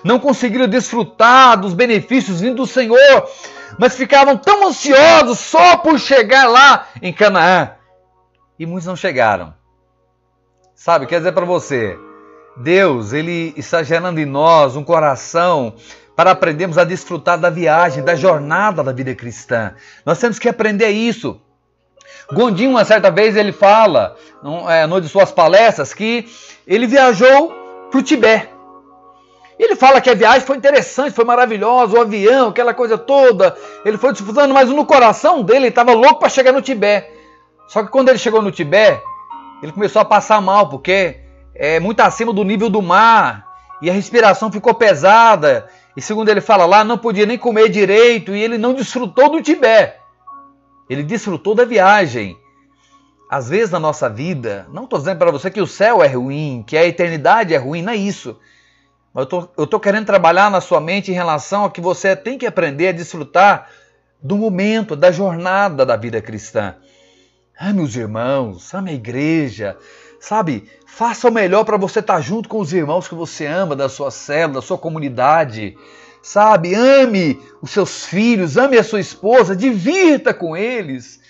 não 0.05 0.19
conseguiram 0.19 0.67
desfrutar 0.67 1.61
dos 1.61 1.75
benefícios 1.75 2.41
vindos 2.41 2.69
do 2.69 2.73
Senhor, 2.73 3.29
mas 3.79 3.97
ficavam 3.97 4.37
tão 4.37 4.67
ansiosos 4.67 5.38
só 5.38 5.76
por 5.76 5.99
chegar 5.99 6.47
lá 6.49 6.88
em 7.00 7.12
Canaã. 7.12 7.73
E 8.59 8.67
muitos 8.67 8.87
não 8.87 8.97
chegaram. 8.97 9.55
Sabe, 10.75 11.07
quer 11.07 11.19
dizer 11.19 11.33
para 11.33 11.45
você, 11.45 11.97
Deus, 12.57 13.12
ele 13.12 13.55
está 13.57 13.83
gerando 13.83 14.19
em 14.19 14.26
nós 14.26 14.76
um 14.76 14.85
coração 14.85 15.75
para 16.14 16.33
aprendermos 16.33 16.76
a 16.76 16.85
desfrutar 16.85 17.38
da 17.38 17.49
viagem, 17.49 18.05
da 18.05 18.14
jornada 18.14 18.83
da 18.83 18.93
vida 18.93 19.14
cristã. 19.14 19.75
Nós 20.05 20.19
temos 20.19 20.38
que 20.38 20.49
aprender 20.49 20.91
isso. 20.91 21.41
Gondim, 22.33 22.69
uma 22.69 22.85
certa 22.85 23.11
vez, 23.11 23.37
ele 23.37 23.52
fala, 23.52 24.17
é, 24.69 24.87
numa 24.87 25.00
de 25.00 25.09
suas 25.09 25.33
palestras, 25.33 25.95
que 25.95 26.29
ele 26.67 26.87
viajou 26.87 27.52
para 27.91 27.99
o 27.99 28.02
Tibete. 28.02 28.49
Ele 29.59 29.77
fala 29.77 30.01
que 30.01 30.11
a 30.11 30.15
viagem 30.15 30.47
foi 30.47 30.57
interessante, 30.57 31.15
foi 31.15 31.25
maravilhosa, 31.25 31.97
o 31.97 32.01
avião, 32.01 32.49
aquela 32.49 32.75
coisa 32.75 32.97
toda. 32.97 33.57
Ele 33.85 33.99
foi 33.99 34.13
desfrutando, 34.13 34.53
mas 34.53 34.69
no 34.69 34.85
coração 34.85 35.43
dele 35.43 35.61
ele 35.61 35.69
estava 35.69 35.93
louco 35.93 36.21
para 36.21 36.29
chegar 36.29 36.53
no 36.53 36.63
Tibete. 36.63 37.11
Só 37.69 37.83
que 37.83 37.91
quando 37.91 38.09
ele 38.09 38.19
chegou 38.19 38.43
no 38.43 38.51
Tibete, 38.51 39.03
ele 39.63 39.73
começou 39.73 40.03
a 40.03 40.05
passar 40.05 40.41
mal, 40.41 40.69
porque 40.69 41.21
é 41.55 41.79
muito 41.79 42.01
acima 42.01 42.33
do 42.33 42.45
nível 42.45 42.69
do 42.69 42.83
mar 42.83 43.47
e 43.81 43.91
a 43.91 43.93
respiração 43.93 44.51
ficou 44.51 44.75
pesada. 44.75 45.69
E 45.97 46.01
segundo 46.01 46.29
ele 46.29 46.41
fala 46.41 46.65
lá, 46.65 46.83
não 46.83 46.97
podia 46.97 47.27
nem 47.27 47.37
comer 47.37 47.69
direito 47.69 48.35
e 48.35 48.43
ele 48.43 48.57
não 48.57 48.73
desfrutou 48.75 49.29
do 49.29 49.43
Tibete. 49.43 49.95
Ele 50.89 51.03
desfrutou 51.03 51.55
da 51.55 51.65
viagem. 51.65 52.37
Às 53.31 53.49
vezes 53.49 53.71
na 53.71 53.81
nossa 53.81 54.09
vida, 54.09 54.67
não 54.73 54.85
estou 54.85 54.99
dizendo 54.99 55.19
para 55.19 55.31
você 55.31 55.51
que 55.51 55.61
o 55.61 55.67
céu 55.67 56.03
é 56.03 56.09
ruim, 56.09 56.65
que 56.67 56.77
a 56.77 56.85
eternidade 56.85 57.55
é 57.55 57.57
ruim, 57.57 57.83
não 57.83 57.93
é 57.93 57.97
isso. 57.97 58.39
Mas 59.14 59.26
eu 59.31 59.64
estou 59.64 59.78
querendo 59.78 60.07
trabalhar 60.07 60.50
na 60.50 60.61
sua 60.61 60.81
mente 60.81 61.11
em 61.11 61.14
relação 61.14 61.64
a 61.64 61.71
que 61.71 61.81
você 61.81 62.16
tem 62.16 62.38
que 62.38 62.47
aprender 62.47 62.88
a 62.88 62.92
desfrutar 62.92 63.69
do 64.23 64.37
momento, 64.37 64.97
da 64.97 65.12
jornada 65.12 65.85
da 65.85 65.97
vida 65.97 66.21
cristã. 66.21 66.76
Ame 67.61 67.83
os 67.83 67.95
irmãos, 67.95 68.73
ame 68.73 68.90
a 68.90 68.95
igreja, 68.95 69.76
sabe? 70.19 70.69
Faça 70.87 71.28
o 71.28 71.33
melhor 71.33 71.64
para 71.64 71.76
você 71.76 71.99
estar 71.99 72.14
tá 72.14 72.21
junto 72.21 72.49
com 72.49 72.59
os 72.59 72.73
irmãos 72.73 73.07
que 73.07 73.14
você 73.14 73.47
ama, 73.47 73.76
da 73.76 73.88
sua 73.88 74.11
célula, 74.11 74.61
da 74.61 74.66
sua 74.66 74.78
comunidade. 74.78 75.76
Sabe? 76.23 76.75
Ame 76.75 77.40
os 77.61 77.71
seus 77.71 78.07
filhos, 78.07 78.57
ame 78.57 78.78
a 78.78 78.85
sua 78.85 79.00
esposa, 79.00 79.57
divirta 79.57 80.33
com 80.33 80.57
eles. 80.57 81.21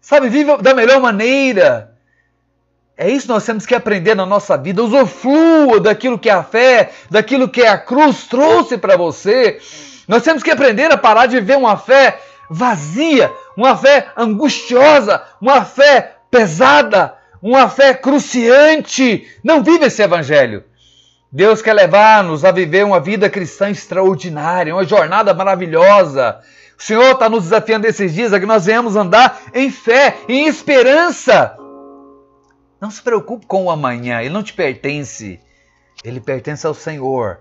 Sabe? 0.00 0.28
Viva 0.28 0.58
da 0.58 0.74
melhor 0.74 1.00
maneira. 1.00 1.97
É 3.00 3.08
isso 3.08 3.26
que 3.26 3.32
nós 3.32 3.46
temos 3.46 3.64
que 3.64 3.76
aprender 3.76 4.16
na 4.16 4.26
nossa 4.26 4.58
vida. 4.58 4.82
Usufrua 4.82 5.78
daquilo 5.78 6.18
que 6.18 6.28
a 6.28 6.42
fé, 6.42 6.90
daquilo 7.08 7.48
que 7.48 7.62
a 7.64 7.78
cruz 7.78 8.26
trouxe 8.26 8.76
para 8.76 8.96
você. 8.96 9.60
Nós 10.08 10.24
temos 10.24 10.42
que 10.42 10.50
aprender 10.50 10.90
a 10.90 10.96
parar 10.96 11.26
de 11.26 11.38
viver 11.38 11.56
uma 11.56 11.76
fé 11.76 12.18
vazia, 12.50 13.30
uma 13.56 13.76
fé 13.76 14.08
angustiosa, 14.16 15.22
uma 15.40 15.64
fé 15.64 16.16
pesada, 16.28 17.14
uma 17.40 17.68
fé 17.68 17.94
cruciante. 17.94 19.28
Não 19.44 19.62
vive 19.62 19.84
esse 19.84 20.02
evangelho. 20.02 20.64
Deus 21.30 21.62
quer 21.62 21.74
levar-nos 21.74 22.44
a 22.44 22.50
viver 22.50 22.84
uma 22.84 22.98
vida 22.98 23.30
cristã 23.30 23.70
extraordinária, 23.70 24.74
uma 24.74 24.84
jornada 24.84 25.32
maravilhosa. 25.32 26.40
O 26.76 26.82
Senhor 26.82 27.12
está 27.12 27.28
nos 27.28 27.44
desafiando 27.44 27.86
esses 27.86 28.12
dias 28.12 28.32
a 28.32 28.40
que 28.40 28.46
nós 28.46 28.66
venhamos 28.66 28.96
andar 28.96 29.40
em 29.54 29.70
fé, 29.70 30.16
em 30.28 30.48
esperança. 30.48 31.57
Não 32.80 32.90
se 32.90 33.02
preocupe 33.02 33.44
com 33.46 33.64
o 33.64 33.70
amanhã, 33.70 34.20
ele 34.20 34.30
não 34.30 34.42
te 34.42 34.52
pertence. 34.52 35.40
Ele 36.04 36.20
pertence 36.20 36.66
ao 36.66 36.74
Senhor. 36.74 37.40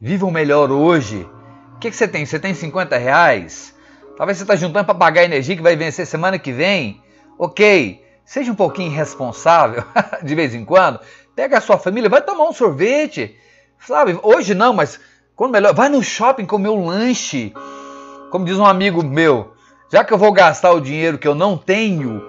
Viva 0.00 0.26
o 0.26 0.30
melhor 0.30 0.70
hoje. 0.70 1.28
O 1.76 1.78
que, 1.78 1.90
que 1.90 1.96
você 1.96 2.08
tem? 2.08 2.26
Você 2.26 2.40
tem 2.40 2.52
50 2.54 2.96
reais? 2.96 3.74
Talvez 4.16 4.36
você 4.36 4.42
está 4.44 4.56
juntando 4.56 4.84
para 4.84 4.94
pagar 4.96 5.20
a 5.20 5.24
energia 5.24 5.54
que 5.54 5.62
vai 5.62 5.76
vencer 5.76 6.06
semana 6.06 6.40
que 6.40 6.50
vem. 6.50 7.00
Ok, 7.38 8.04
seja 8.24 8.50
um 8.50 8.56
pouquinho 8.56 8.90
irresponsável 8.90 9.84
de 10.24 10.34
vez 10.34 10.56
em 10.56 10.64
quando. 10.64 10.98
Pega 11.36 11.58
a 11.58 11.60
sua 11.60 11.78
família, 11.78 12.10
vai 12.10 12.20
tomar 12.20 12.48
um 12.48 12.52
sorvete. 12.52 13.36
Sabe, 13.78 14.18
hoje 14.24 14.56
não, 14.56 14.72
mas 14.72 14.98
quando 15.36 15.52
melhor, 15.52 15.72
vai 15.72 15.88
no 15.88 16.02
shopping 16.02 16.46
comer 16.46 16.70
um 16.70 16.86
lanche. 16.86 17.54
Como 18.32 18.44
diz 18.44 18.58
um 18.58 18.66
amigo 18.66 19.04
meu, 19.04 19.52
já 19.88 20.02
que 20.02 20.12
eu 20.12 20.18
vou 20.18 20.32
gastar 20.32 20.72
o 20.72 20.80
dinheiro 20.80 21.16
que 21.16 21.28
eu 21.28 21.34
não 21.34 21.56
tenho, 21.56 22.20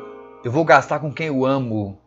eu 0.44 0.52
vou 0.52 0.64
gastar 0.64 1.00
com 1.00 1.12
quem 1.12 1.26
eu 1.26 1.44
amo. 1.44 2.00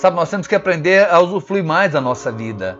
Sabe, 0.00 0.16
nós 0.16 0.30
temos 0.30 0.46
que 0.46 0.54
aprender 0.54 1.06
a 1.10 1.20
usufruir 1.20 1.62
mais 1.62 1.92
da 1.92 2.00
nossa 2.00 2.32
vida, 2.32 2.78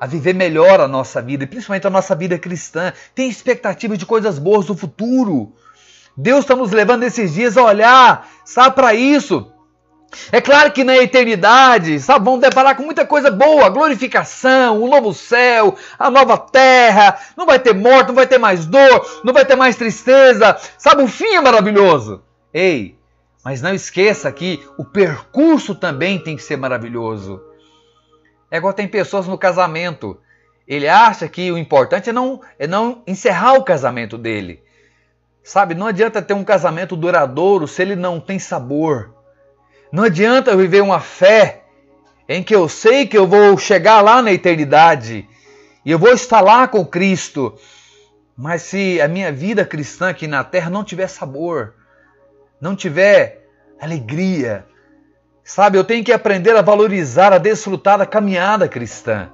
a 0.00 0.06
viver 0.06 0.34
melhor 0.34 0.80
a 0.80 0.88
nossa 0.88 1.20
vida, 1.20 1.44
e 1.44 1.46
principalmente 1.46 1.86
a 1.86 1.90
nossa 1.90 2.14
vida 2.14 2.38
cristã. 2.38 2.90
Tem 3.14 3.28
expectativa 3.28 3.98
de 3.98 4.06
coisas 4.06 4.38
boas 4.38 4.64
do 4.64 4.74
futuro. 4.74 5.52
Deus 6.16 6.40
está 6.40 6.56
nos 6.56 6.72
levando 6.72 7.02
esses 7.02 7.34
dias 7.34 7.58
a 7.58 7.64
olhar, 7.64 8.26
sabe, 8.46 8.74
para 8.74 8.94
isso. 8.94 9.52
É 10.32 10.40
claro 10.40 10.72
que 10.72 10.84
na 10.84 10.96
eternidade, 10.96 12.00
sabe, 12.00 12.24
vão 12.24 12.38
deparar 12.38 12.74
com 12.74 12.82
muita 12.82 13.04
coisa 13.04 13.30
boa, 13.30 13.68
glorificação, 13.68 14.80
o 14.80 14.88
novo 14.88 15.12
céu, 15.12 15.76
a 15.98 16.10
nova 16.10 16.38
terra, 16.38 17.18
não 17.36 17.44
vai 17.44 17.58
ter 17.58 17.74
morte, 17.74 18.08
não 18.08 18.14
vai 18.14 18.26
ter 18.26 18.38
mais 18.38 18.64
dor, 18.64 19.20
não 19.22 19.34
vai 19.34 19.44
ter 19.44 19.54
mais 19.54 19.76
tristeza, 19.76 20.56
sabe, 20.78 21.02
o 21.02 21.08
fim 21.08 21.34
é 21.34 21.42
maravilhoso. 21.42 22.22
Ei, 22.54 22.97
mas 23.44 23.62
não 23.62 23.74
esqueça 23.74 24.30
que 24.32 24.62
o 24.76 24.84
percurso 24.84 25.74
também 25.74 26.18
tem 26.18 26.36
que 26.36 26.42
ser 26.42 26.56
maravilhoso. 26.56 27.40
É 28.50 28.56
igual 28.56 28.72
tem 28.72 28.88
pessoas 28.88 29.26
no 29.26 29.38
casamento, 29.38 30.18
ele 30.66 30.88
acha 30.88 31.28
que 31.28 31.50
o 31.50 31.58
importante 31.58 32.10
é 32.10 32.12
não, 32.12 32.40
é 32.58 32.66
não 32.66 33.02
encerrar 33.06 33.54
o 33.54 33.64
casamento 33.64 34.18
dele. 34.18 34.62
Sabe, 35.42 35.74
não 35.74 35.86
adianta 35.86 36.20
ter 36.20 36.34
um 36.34 36.44
casamento 36.44 36.96
duradouro 36.96 37.66
se 37.66 37.80
ele 37.80 37.96
não 37.96 38.20
tem 38.20 38.38
sabor 38.38 39.18
não 39.90 40.04
adianta 40.04 40.50
eu 40.50 40.58
viver 40.58 40.82
uma 40.82 41.00
fé 41.00 41.62
em 42.28 42.42
que 42.42 42.54
eu 42.54 42.68
sei 42.68 43.06
que 43.06 43.16
eu 43.16 43.26
vou 43.26 43.56
chegar 43.56 44.02
lá 44.02 44.20
na 44.20 44.30
eternidade 44.30 45.26
e 45.82 45.90
eu 45.90 45.98
vou 45.98 46.10
estar 46.10 46.42
lá 46.42 46.68
com 46.68 46.84
Cristo, 46.84 47.58
mas 48.36 48.62
se 48.62 49.00
a 49.00 49.08
minha 49.08 49.32
vida 49.32 49.64
cristã 49.64 50.10
aqui 50.10 50.26
na 50.26 50.44
terra 50.44 50.68
não 50.68 50.84
tiver 50.84 51.08
sabor, 51.08 51.74
não 52.60 52.74
tiver 52.74 53.46
alegria, 53.80 54.66
sabe, 55.44 55.78
eu 55.78 55.84
tenho 55.84 56.04
que 56.04 56.12
aprender 56.12 56.56
a 56.56 56.62
valorizar, 56.62 57.32
a 57.32 57.38
desfrutar 57.38 57.98
da 57.98 58.06
caminhada 58.06 58.68
cristã. 58.68 59.30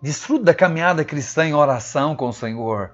Desfrute 0.00 0.44
da 0.44 0.54
caminhada 0.54 1.04
cristã 1.04 1.44
em 1.44 1.54
oração 1.54 2.14
com 2.14 2.28
o 2.28 2.32
Senhor. 2.32 2.92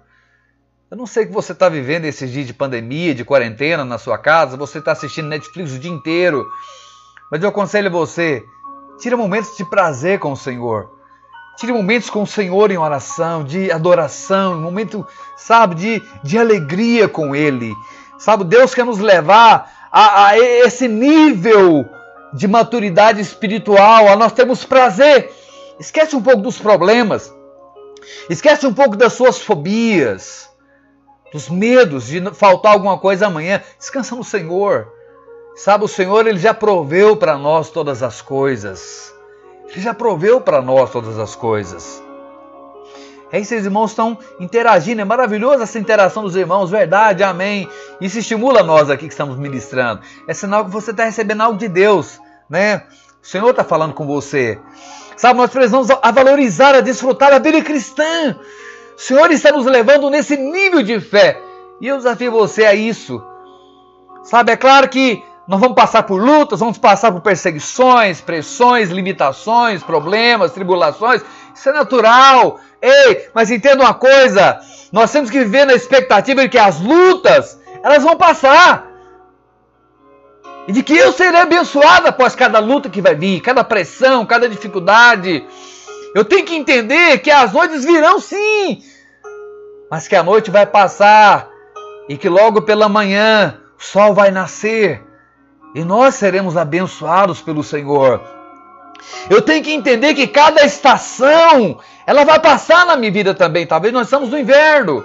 Eu 0.91 0.97
não 0.97 1.07
sei 1.07 1.25
o 1.25 1.27
que 1.27 1.33
você 1.33 1.53
está 1.53 1.69
vivendo 1.69 2.05
esses 2.05 2.31
dias 2.31 2.47
de 2.47 2.55
pandemia, 2.55 3.15
de 3.15 3.25
quarentena 3.25 3.85
na 3.85 3.99
sua 3.99 4.17
casa, 4.17 4.57
você 4.57 4.79
está 4.79 4.93
assistindo 4.93 5.29
Netflix 5.29 5.73
o 5.73 5.79
dia 5.79 5.91
inteiro. 5.91 6.47
Mas 7.31 7.43
eu 7.43 7.49
aconselho 7.49 7.91
você, 7.91 8.43
tire 8.99 9.17
momentos 9.17 9.57
de 9.57 9.65
prazer 9.65 10.19
com 10.19 10.33
o 10.33 10.37
Senhor. 10.37 10.95
Tire 11.57 11.73
momentos 11.73 12.11
com 12.11 12.23
o 12.23 12.27
Senhor 12.27 12.71
em 12.71 12.79
oração, 12.79 13.45
de 13.45 13.71
adoração, 13.71 14.55
um 14.55 14.61
momento, 14.61 15.07
sabe, 15.37 15.75
de, 15.75 16.03
de 16.23 16.39
alegria 16.39 17.09
com 17.09 17.35
Ele. 17.35 17.73
Sabe, 18.19 18.45
Deus 18.45 18.75
quer 18.75 18.85
nos 18.85 18.99
levar 18.99 19.89
a, 19.91 20.27
a 20.29 20.39
esse 20.39 20.89
nível 20.89 21.89
de 22.33 22.49
maturidade 22.49 23.21
espiritual, 23.21 24.09
a 24.09 24.17
nós 24.17 24.33
temos 24.33 24.65
prazer. 24.65 25.33
Esquece 25.79 26.17
um 26.17 26.23
pouco 26.23 26.43
dos 26.43 26.59
problemas. 26.59 27.33
Esquece 28.29 28.67
um 28.67 28.75
pouco 28.75 28.97
das 28.97 29.13
suas 29.13 29.41
fobias 29.41 30.49
dos 31.35 31.49
medos 31.49 32.07
de 32.07 32.23
faltar 32.33 32.73
alguma 32.75 32.97
coisa 32.97 33.27
amanhã. 33.27 33.61
Descansa 33.77 34.15
no 34.15 34.23
Senhor. 34.23 34.87
Sabe, 35.57 35.85
o 35.85 35.89
Senhor 35.89 36.29
ele 36.29 36.39
já 36.39 36.55
proveu 36.55 37.17
para 37.17 37.37
nós 37.37 37.71
todas 37.71 38.05
as 38.05 38.23
coisas. 38.23 39.13
Ele 39.69 39.81
já 39.81 39.93
proveu 39.93 40.41
para 40.41 40.63
nós 40.63 40.93
todas 40.93 41.19
as 41.19 41.35
coisas. 41.35 42.04
É 43.35 43.41
isso, 43.41 43.53
os 43.53 43.65
irmãos 43.65 43.91
estão 43.91 44.17
interagindo. 44.39 45.01
É 45.01 45.05
maravilhosa 45.05 45.65
essa 45.65 45.77
interação 45.77 46.23
dos 46.23 46.37
irmãos, 46.37 46.71
verdade, 46.71 47.25
amém. 47.25 47.69
Isso 48.01 48.21
estimula 48.21 48.63
nós 48.63 48.89
aqui 48.89 49.09
que 49.09 49.13
estamos 49.13 49.37
ministrando. 49.37 50.03
É 50.29 50.33
sinal 50.33 50.65
que 50.65 50.71
você 50.71 50.93
está 50.93 51.03
recebendo 51.03 51.41
algo 51.41 51.59
de 51.59 51.67
Deus, 51.67 52.21
né? 52.49 52.85
O 53.21 53.27
Senhor 53.27 53.51
está 53.51 53.65
falando 53.65 53.93
com 53.93 54.07
você. 54.07 54.57
Sabe, 55.17 55.37
nós 55.37 55.51
precisamos 55.51 55.91
a 55.91 56.13
valorizar, 56.13 56.77
a 56.77 56.81
desfrutar 56.81 57.33
a 57.33 57.41
vida 57.41 57.61
cristã. 57.61 58.39
O 58.97 59.01
Senhor 59.01 59.29
está 59.33 59.51
nos 59.51 59.67
levando 59.67 60.09
nesse 60.11 60.37
nível 60.37 60.81
de 60.81 61.01
fé. 61.01 61.37
E 61.81 61.89
eu 61.89 61.97
desafio 61.97 62.31
você 62.31 62.65
a 62.65 62.73
isso. 62.73 63.21
Sabe, 64.23 64.53
é 64.53 64.57
claro 64.57 64.89
que 64.89 65.21
nós 65.47 65.61
vamos 65.61 65.77
passar 65.77 66.05
por 66.05 66.23
lutas, 66.23 66.61
vamos 66.61 66.79
passar 66.79 67.13
por 67.13 67.21
perseguições, 67.21 68.21
pressões, 68.21 68.91
limitações, 68.91 69.83
problemas, 69.83 70.53
tribulações. 70.53 71.23
Isso 71.55 71.69
é 71.69 71.73
natural. 71.73 72.59
Ei, 72.81 73.29
mas 73.35 73.51
entenda 73.51 73.85
uma 73.85 73.93
coisa: 73.93 74.59
nós 74.91 75.13
temos 75.13 75.29
que 75.29 75.39
viver 75.39 75.67
na 75.67 75.75
expectativa 75.75 76.43
de 76.43 76.49
que 76.49 76.59
as 76.59 76.81
lutas 76.81 77.61
elas 77.83 78.03
vão 78.03 78.17
passar. 78.17 78.91
E 80.67 80.73
de 80.73 80.83
que 80.83 80.97
eu 80.97 81.13
serei 81.13 81.43
abençoado 81.43 82.09
após 82.09 82.35
cada 82.35 82.59
luta 82.59 82.89
que 82.89 83.03
vai 83.03 83.15
vir, 83.15 83.43
cada 83.43 83.63
pressão, 83.63 84.25
cada 84.25 84.49
dificuldade. 84.49 85.47
Eu 86.15 86.25
tenho 86.25 86.47
que 86.47 86.55
entender 86.55 87.19
que 87.19 87.31
as 87.31 87.53
noites 87.53 87.85
virão 87.85 88.19
sim, 88.19 88.83
mas 89.91 90.09
que 90.09 90.17
a 90.17 90.23
noite 90.23 90.51
vai 90.51 90.65
passar 90.65 91.51
e 92.09 92.17
que 92.17 92.31
logo 92.31 92.63
pela 92.63 92.89
manhã 92.89 93.61
o 93.79 93.83
sol 93.83 94.15
vai 94.15 94.31
nascer 94.31 95.03
e 95.75 95.85
nós 95.85 96.15
seremos 96.15 96.57
abençoados 96.57 97.41
pelo 97.41 97.65
Senhor. 97.65 98.21
Eu 99.29 99.43
tenho 99.43 99.63
que 99.63 99.73
entender 99.73 100.15
que 100.15 100.27
cada 100.27 100.65
estação 100.65 101.79
ela 102.07 102.25
vai 102.25 102.39
passar 102.39 102.87
na 102.87 102.97
minha 102.97 103.11
vida 103.11 103.35
também. 103.35 103.67
Talvez 103.67 103.93
nós 103.93 104.07
estamos 104.07 104.31
no 104.31 104.39
inverno. 104.39 105.05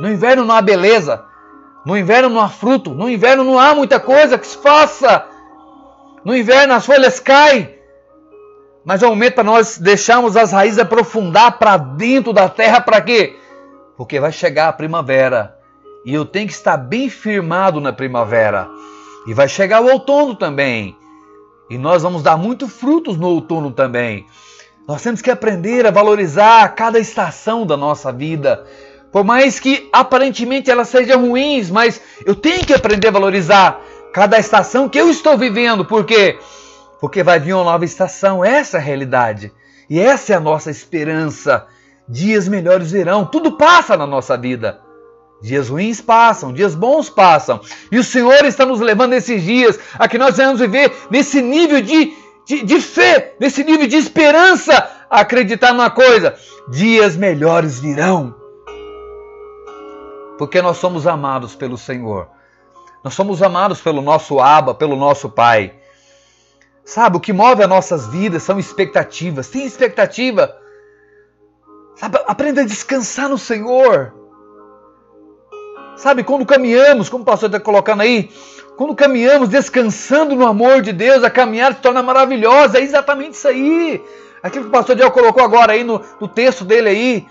No 0.00 0.10
inverno 0.10 0.44
não 0.44 0.54
há 0.54 0.60
beleza. 0.60 1.24
No 1.84 1.96
inverno 1.96 2.28
não 2.28 2.40
há 2.40 2.48
fruto. 2.48 2.90
No 2.90 3.08
inverno 3.08 3.42
não 3.44 3.58
há 3.58 3.74
muita 3.74 3.98
coisa 3.98 4.38
que 4.38 4.46
se 4.46 4.58
faça. 4.58 5.24
No 6.24 6.36
inverno 6.36 6.74
as 6.74 6.84
folhas 6.84 7.18
caem. 7.18 7.74
Mas 8.84 9.02
é 9.02 9.06
o 9.06 9.10
momento 9.10 9.34
para 9.34 9.44
nós 9.44 9.78
deixarmos 9.78 10.36
as 10.36 10.52
raízes 10.52 10.78
aprofundar 10.78 11.58
para 11.58 11.76
dentro 11.76 12.32
da 12.32 12.48
terra, 12.48 12.80
para 12.80 13.00
quê? 13.00 13.36
Porque 13.96 14.20
vai 14.20 14.32
chegar 14.32 14.68
a 14.68 14.72
primavera. 14.72 15.56
E 16.04 16.14
eu 16.14 16.24
tenho 16.24 16.46
que 16.46 16.52
estar 16.52 16.76
bem 16.76 17.08
firmado 17.08 17.80
na 17.80 17.92
primavera. 17.92 18.68
E 19.28 19.34
vai 19.34 19.48
chegar 19.48 19.80
o 19.80 19.88
outono 19.88 20.34
também. 20.34 20.96
E 21.70 21.78
nós 21.78 22.02
vamos 22.02 22.22
dar 22.22 22.36
muito 22.36 22.66
frutos 22.66 23.16
no 23.16 23.28
outono 23.28 23.70
também. 23.70 24.26
Nós 24.88 25.02
temos 25.02 25.22
que 25.22 25.30
aprender 25.30 25.86
a 25.86 25.92
valorizar 25.92 26.66
cada 26.74 26.98
estação 26.98 27.64
da 27.64 27.76
nossa 27.76 28.10
vida. 28.10 28.66
Por 29.12 29.22
mais 29.22 29.60
que 29.60 29.88
aparentemente 29.92 30.70
elas 30.70 30.88
sejam 30.88 31.28
ruins, 31.28 31.70
mas 31.70 32.00
eu 32.26 32.34
tenho 32.34 32.66
que 32.66 32.74
aprender 32.74 33.08
a 33.08 33.12
valorizar 33.12 33.80
cada 34.12 34.38
estação 34.38 34.88
que 34.88 34.98
eu 34.98 35.08
estou 35.08 35.38
vivendo. 35.38 35.84
Por 35.84 36.04
quê? 36.04 36.38
porque 37.00 37.22
vai 37.22 37.38
vir 37.38 37.54
uma 37.54 37.64
nova 37.64 37.84
estação, 37.84 38.44
essa 38.44 38.76
é 38.76 38.80
a 38.80 38.82
realidade. 38.82 39.52
E 39.88 39.98
essa 39.98 40.32
é 40.32 40.36
a 40.36 40.40
nossa 40.40 40.70
esperança. 40.70 41.66
Dias 42.08 42.48
melhores 42.48 42.90
virão, 42.90 43.24
tudo 43.24 43.56
passa 43.56 43.96
na 43.96 44.06
nossa 44.06 44.36
vida. 44.36 44.80
Dias 45.40 45.68
ruins 45.68 46.00
passam, 46.00 46.52
dias 46.52 46.74
bons 46.74 47.08
passam. 47.08 47.60
E 47.92 47.98
o 47.98 48.04
Senhor 48.04 48.44
está 48.44 48.66
nos 48.66 48.80
levando 48.80 49.10
nesses 49.10 49.42
dias 49.42 49.78
a 49.98 50.08
que 50.08 50.18
nós 50.18 50.36
venhamos 50.36 50.60
viver 50.60 50.92
nesse 51.10 51.40
nível 51.40 51.80
de, 51.80 52.12
de, 52.44 52.64
de 52.64 52.80
fé, 52.80 53.36
nesse 53.38 53.62
nível 53.62 53.86
de 53.86 53.96
esperança, 53.96 54.90
acreditar 55.08 55.72
numa 55.72 55.90
coisa: 55.90 56.34
dias 56.68 57.16
melhores 57.16 57.78
virão. 57.78 58.34
Porque 60.36 60.60
nós 60.60 60.76
somos 60.78 61.06
amados 61.06 61.54
pelo 61.54 61.78
Senhor. 61.78 62.28
Nós 63.04 63.14
somos 63.14 63.42
amados 63.42 63.80
pelo 63.80 64.02
nosso 64.02 64.40
Abba, 64.40 64.74
pelo 64.74 64.96
nosso 64.96 65.28
Pai. 65.28 65.74
Sabe, 66.84 67.16
o 67.16 67.20
que 67.20 67.32
move 67.32 67.62
as 67.62 67.68
nossas 67.68 68.06
vidas 68.08 68.42
são 68.42 68.58
expectativas. 68.58 69.48
Tem 69.48 69.64
expectativa. 69.64 70.56
Sabe, 71.94 72.18
aprenda 72.26 72.62
a 72.62 72.66
descansar 72.66 73.28
no 73.28 73.38
Senhor. 73.38 74.17
Sabe, 75.98 76.22
quando 76.22 76.46
caminhamos, 76.46 77.08
como 77.08 77.22
o 77.22 77.26
pastor 77.26 77.48
está 77.48 77.58
colocando 77.58 78.02
aí, 78.02 78.30
quando 78.76 78.94
caminhamos 78.94 79.48
descansando 79.48 80.36
no 80.36 80.46
amor 80.46 80.80
de 80.80 80.92
Deus, 80.92 81.24
a 81.24 81.30
caminhada 81.30 81.74
se 81.74 81.82
torna 81.82 82.00
maravilhosa. 82.00 82.78
É 82.78 82.82
exatamente 82.82 83.34
isso 83.34 83.48
aí. 83.48 84.00
Aquilo 84.40 84.66
que 84.66 84.68
o 84.68 84.72
pastor 84.72 84.94
Diel 84.94 85.10
colocou 85.10 85.42
agora 85.42 85.72
aí 85.72 85.82
no, 85.82 86.00
no 86.20 86.28
texto 86.28 86.64
dele 86.64 86.88
aí. 86.88 87.26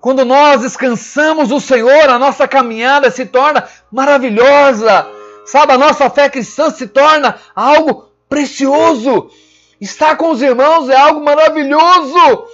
Quando 0.00 0.24
nós 0.24 0.62
descansamos 0.62 1.50
no 1.50 1.60
Senhor, 1.60 2.08
a 2.08 2.18
nossa 2.18 2.48
caminhada 2.48 3.10
se 3.10 3.26
torna 3.26 3.68
maravilhosa. 3.92 5.06
Sabe, 5.44 5.72
a 5.72 5.78
nossa 5.78 6.08
fé 6.08 6.30
cristã 6.30 6.70
se 6.70 6.86
torna 6.86 7.36
algo 7.54 8.08
precioso. 8.26 9.28
Estar 9.78 10.16
com 10.16 10.30
os 10.30 10.40
irmãos 10.40 10.88
é 10.88 10.96
algo 10.96 11.22
maravilhoso. 11.22 12.46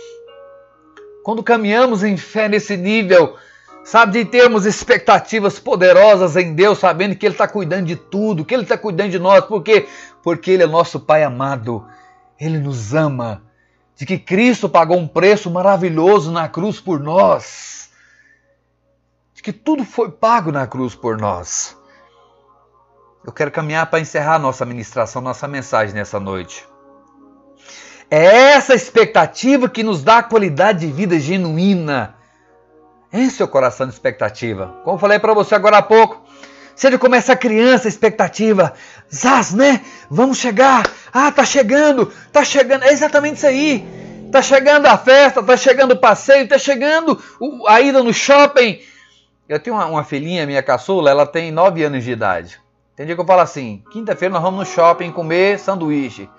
Quando 1.22 1.44
caminhamos 1.44 2.02
em 2.02 2.16
fé 2.16 2.48
nesse 2.48 2.76
nível, 2.76 3.36
sabe, 3.84 4.12
de 4.12 4.24
termos 4.24 4.64
expectativas 4.64 5.58
poderosas 5.58 6.36
em 6.36 6.54
Deus, 6.54 6.78
sabendo 6.78 7.16
que 7.16 7.26
Ele 7.26 7.34
está 7.34 7.48
cuidando 7.48 7.86
de 7.86 7.96
tudo, 7.96 8.44
que 8.44 8.54
Ele 8.54 8.62
está 8.62 8.78
cuidando 8.78 9.10
de 9.10 9.18
nós, 9.18 9.44
por 9.44 9.62
quê? 9.62 9.88
Porque 10.22 10.50
Ele 10.50 10.62
é 10.62 10.66
nosso 10.66 11.00
Pai 11.00 11.24
amado, 11.24 11.86
Ele 12.38 12.58
nos 12.58 12.94
ama, 12.94 13.42
de 13.96 14.06
que 14.06 14.18
Cristo 14.18 14.68
pagou 14.68 14.98
um 14.98 15.08
preço 15.08 15.50
maravilhoso 15.50 16.30
na 16.30 16.48
cruz 16.48 16.80
por 16.80 17.00
nós, 17.00 17.90
de 19.34 19.42
que 19.42 19.52
tudo 19.52 19.84
foi 19.84 20.10
pago 20.10 20.52
na 20.52 20.66
cruz 20.66 20.94
por 20.94 21.18
nós. 21.18 21.76
Eu 23.24 23.32
quero 23.32 23.52
caminhar 23.52 23.86
para 23.86 24.00
encerrar 24.00 24.38
nossa 24.38 24.64
ministração, 24.64 25.22
nossa 25.22 25.46
mensagem 25.46 25.94
nessa 25.94 26.18
noite. 26.18 26.66
É 28.10 28.52
essa 28.52 28.74
expectativa 28.74 29.68
que 29.68 29.82
nos 29.82 30.02
dá 30.02 30.18
a 30.18 30.22
qualidade 30.22 30.86
de 30.86 30.92
vida 30.92 31.18
genuína 31.18 32.16
Enche 33.12 33.36
seu 33.36 33.48
coração 33.48 33.86
de 33.86 33.92
expectativa. 33.92 34.74
Como 34.84 34.98
falei 34.98 35.18
para 35.18 35.34
você 35.34 35.54
agora 35.54 35.78
há 35.78 35.82
pouco, 35.82 36.22
seja 36.74 36.98
como 36.98 37.14
essa 37.14 37.36
criança, 37.36 37.86
expectativa. 37.86 38.72
Zaz, 39.14 39.52
né? 39.52 39.82
Vamos 40.10 40.38
chegar. 40.38 40.90
Ah, 41.12 41.30
tá 41.30 41.44
chegando, 41.44 42.10
tá 42.32 42.42
chegando. 42.42 42.84
É 42.84 42.92
exatamente 42.92 43.36
isso 43.36 43.46
aí. 43.46 43.86
Tá 44.32 44.40
chegando 44.40 44.86
a 44.86 44.96
festa, 44.96 45.42
tá 45.42 45.56
chegando 45.58 45.92
o 45.92 45.98
passeio, 45.98 46.48
tá 46.48 46.56
chegando 46.56 47.22
a 47.68 47.80
ida 47.82 48.02
no 48.02 48.14
shopping. 48.14 48.80
Eu 49.46 49.60
tenho 49.60 49.76
uma, 49.76 49.84
uma 49.84 50.04
filhinha, 50.04 50.46
minha 50.46 50.62
caçula, 50.62 51.10
ela 51.10 51.26
tem 51.26 51.52
9 51.52 51.84
anos 51.84 52.02
de 52.02 52.12
idade. 52.12 52.58
Tem 52.96 53.04
dia 53.04 53.14
que 53.14 53.20
eu 53.20 53.26
falo 53.26 53.42
assim: 53.42 53.82
quinta-feira 53.92 54.32
nós 54.32 54.42
vamos 54.42 54.60
no 54.60 54.74
shopping 54.74 55.12
comer 55.12 55.58
sanduíche. 55.58 56.30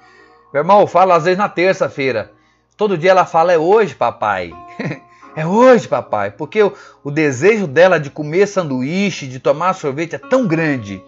Meu 0.51 0.62
irmão, 0.62 0.82
eu 0.82 0.88
falo 0.88 1.12
às 1.12 1.25
vezes 1.25 1.38
na 1.38 1.50
terça-feira. 1.50 2.32
Todo 2.75 2.98
dia 2.98 3.12
ela 3.12 3.25
fala: 3.25 3.53
é 3.53 3.60
hoje, 3.60 3.94
papai. 3.94 4.51
É 5.36 5.46
hoje, 5.46 5.88
papai, 5.88 6.32
porque 6.32 6.62
o, 6.62 6.74
o, 7.04 7.10
desejo 7.10 7.66
dela 7.66 8.00
de 8.00 8.10
comer 8.10 8.48
sanduíche, 8.48 9.28
de 9.28 9.40
tomar 9.40 9.74
sorvete 9.74 10.16
é 10.16 10.20
tão 10.20 10.46
grande. 10.46 11.04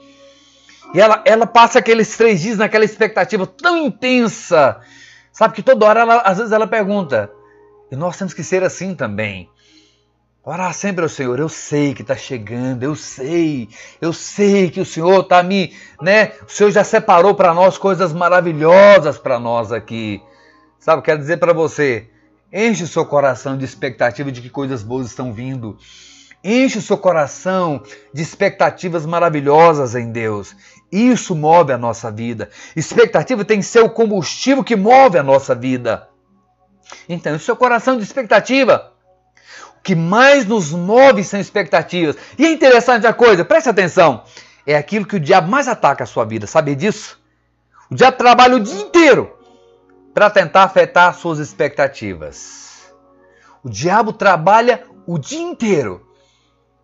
E 0.94 1.00
ela, 1.00 1.22
ela 1.26 1.46
passa 1.46 1.80
aqueles 1.80 2.16
três 2.18 2.42
dias 2.42 2.58
naquela 2.58 2.86
expectativa 2.86 3.46
tão 3.46 3.78
intensa. 3.78 4.80
Sabe 5.32 5.54
que 5.54 5.62
toda 5.62 5.86
hora, 5.86 6.00
ela, 6.02 6.18
às 6.22 6.38
vezes, 6.38 6.52
ela 6.52 6.66
pergunta. 6.66 7.30
E 7.92 7.96
nós 7.96 8.18
temos 8.18 8.34
que 8.34 8.44
ser 8.44 8.64
assim 8.64 8.96
também. 8.96 9.50
Orar 10.44 10.74
sempre 10.74 11.04
ao 11.04 11.10
Senhor. 11.10 11.40
Eu 11.40 11.50
sei 11.50 11.94
que 11.94 12.02
está 12.02 12.16
chegando, 12.16 12.84
eu 12.84 12.96
sei, 12.96 13.68
eu 14.00 14.14
sei 14.14 14.70
que 14.70 14.80
o 14.80 14.86
Senhor 14.86 15.22
está 15.22 15.44
me, 15.44 15.76
né? 16.02 16.34
O 16.48 16.52
Senhor 16.52 16.72
já 16.72 16.84
separou 16.84 17.36
para 17.36 17.54
nós 17.54 17.78
coisas 17.78 18.14
maravilhosas 18.14 19.18
para 19.18 19.40
nós 19.40 19.72
aqui. 19.72 20.22
Sabe, 20.80 21.02
quero 21.02 21.20
dizer 21.20 21.38
para 21.38 21.52
você, 21.52 22.08
Enche 22.58 22.86
o 22.86 22.88
seu 22.88 23.06
coração 23.06 23.58
de 23.58 23.66
expectativa 23.66 24.32
de 24.32 24.40
que 24.40 24.50
coisas 24.50 24.82
boas 24.82 25.08
estão 25.08 25.34
vindo. 25.34 25.78
Enche 26.42 26.78
o 26.78 26.82
seu 26.82 26.98
coração 26.98 27.84
de 28.14 28.22
expectativas 28.22 29.06
maravilhosas 29.06 29.94
em 29.94 30.10
Deus. 30.10 30.56
Isso 30.90 31.36
move 31.36 31.74
a 31.74 31.78
nossa 31.78 32.10
vida. 32.10 32.50
Expectativa 32.74 33.44
tem 33.44 33.60
que 33.60 33.66
ser 33.66 33.82
o 33.82 33.90
combustível 33.90 34.64
que 34.64 34.78
move 34.78 35.18
a 35.18 35.24
nossa 35.24 35.54
vida. 35.54 36.08
Então, 37.10 37.36
o 37.36 37.40
seu 37.40 37.58
coração 37.58 37.98
de 37.98 38.06
expectativa. 38.06 38.94
O 39.78 39.82
que 39.84 39.94
mais 39.94 40.46
nos 40.46 40.72
move 40.72 41.26
são 41.26 41.42
expectativas. 41.42 42.16
E 42.40 42.46
é 42.46 42.52
interessante 42.54 43.06
a 43.06 43.12
coisa, 43.12 43.44
preste 43.44 43.68
atenção. 43.68 44.24
É 44.66 44.78
aquilo 44.78 45.06
que 45.06 45.18
o 45.18 45.20
diabo 45.20 45.52
mais 45.52 45.68
ataca 45.68 46.06
a 46.06 46.08
sua 46.08 46.24
vida. 46.24 46.48
Sabe 46.48 46.74
disso? 46.74 47.20
O 47.92 47.96
diabo 47.96 48.16
trabalha 48.16 48.56
o 48.56 48.62
dia 48.62 48.80
inteiro 48.80 49.35
para 50.16 50.30
tentar 50.30 50.64
afetar 50.64 51.14
suas 51.14 51.40
expectativas. 51.40 52.90
O 53.62 53.70
diabo 53.70 54.14
trabalha 54.14 54.86
o 55.06 55.20
dia 55.20 55.42
inteiro 55.42 56.08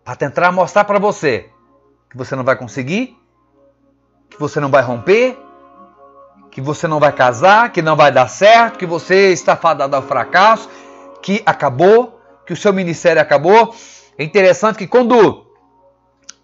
para 0.04 0.14
tentar 0.14 0.52
mostrar 0.52 0.84
para 0.84 0.98
você 0.98 1.48
que 2.10 2.16
você 2.16 2.36
não 2.36 2.44
vai 2.44 2.56
conseguir, 2.56 3.16
que 4.28 4.38
você 4.38 4.60
não 4.60 4.70
vai 4.70 4.82
romper, 4.82 5.38
que 6.50 6.60
você 6.60 6.86
não 6.86 7.00
vai 7.00 7.10
casar, 7.10 7.72
que 7.72 7.80
não 7.80 7.96
vai 7.96 8.12
dar 8.12 8.28
certo, 8.28 8.78
que 8.78 8.84
você 8.84 9.32
está 9.32 9.56
fadado 9.56 9.96
ao 9.96 10.02
fracasso, 10.02 10.68
que 11.22 11.42
acabou, 11.46 12.20
que 12.46 12.52
o 12.52 12.56
seu 12.56 12.70
ministério 12.70 13.22
acabou. 13.22 13.74
É 14.18 14.24
interessante 14.24 14.76
que 14.76 14.86
quando 14.86 15.46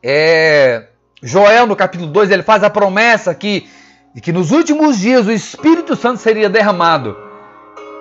é, 0.02 0.88
Joel, 1.22 1.66
no 1.66 1.76
capítulo 1.76 2.10
2, 2.10 2.30
ele 2.30 2.42
faz 2.42 2.64
a 2.64 2.70
promessa 2.70 3.34
que 3.34 3.68
de 4.14 4.20
que 4.20 4.32
nos 4.32 4.50
últimos 4.50 4.98
dias 4.98 5.26
o 5.26 5.32
Espírito 5.32 5.94
Santo 5.94 6.20
seria 6.20 6.48
derramado. 6.48 7.16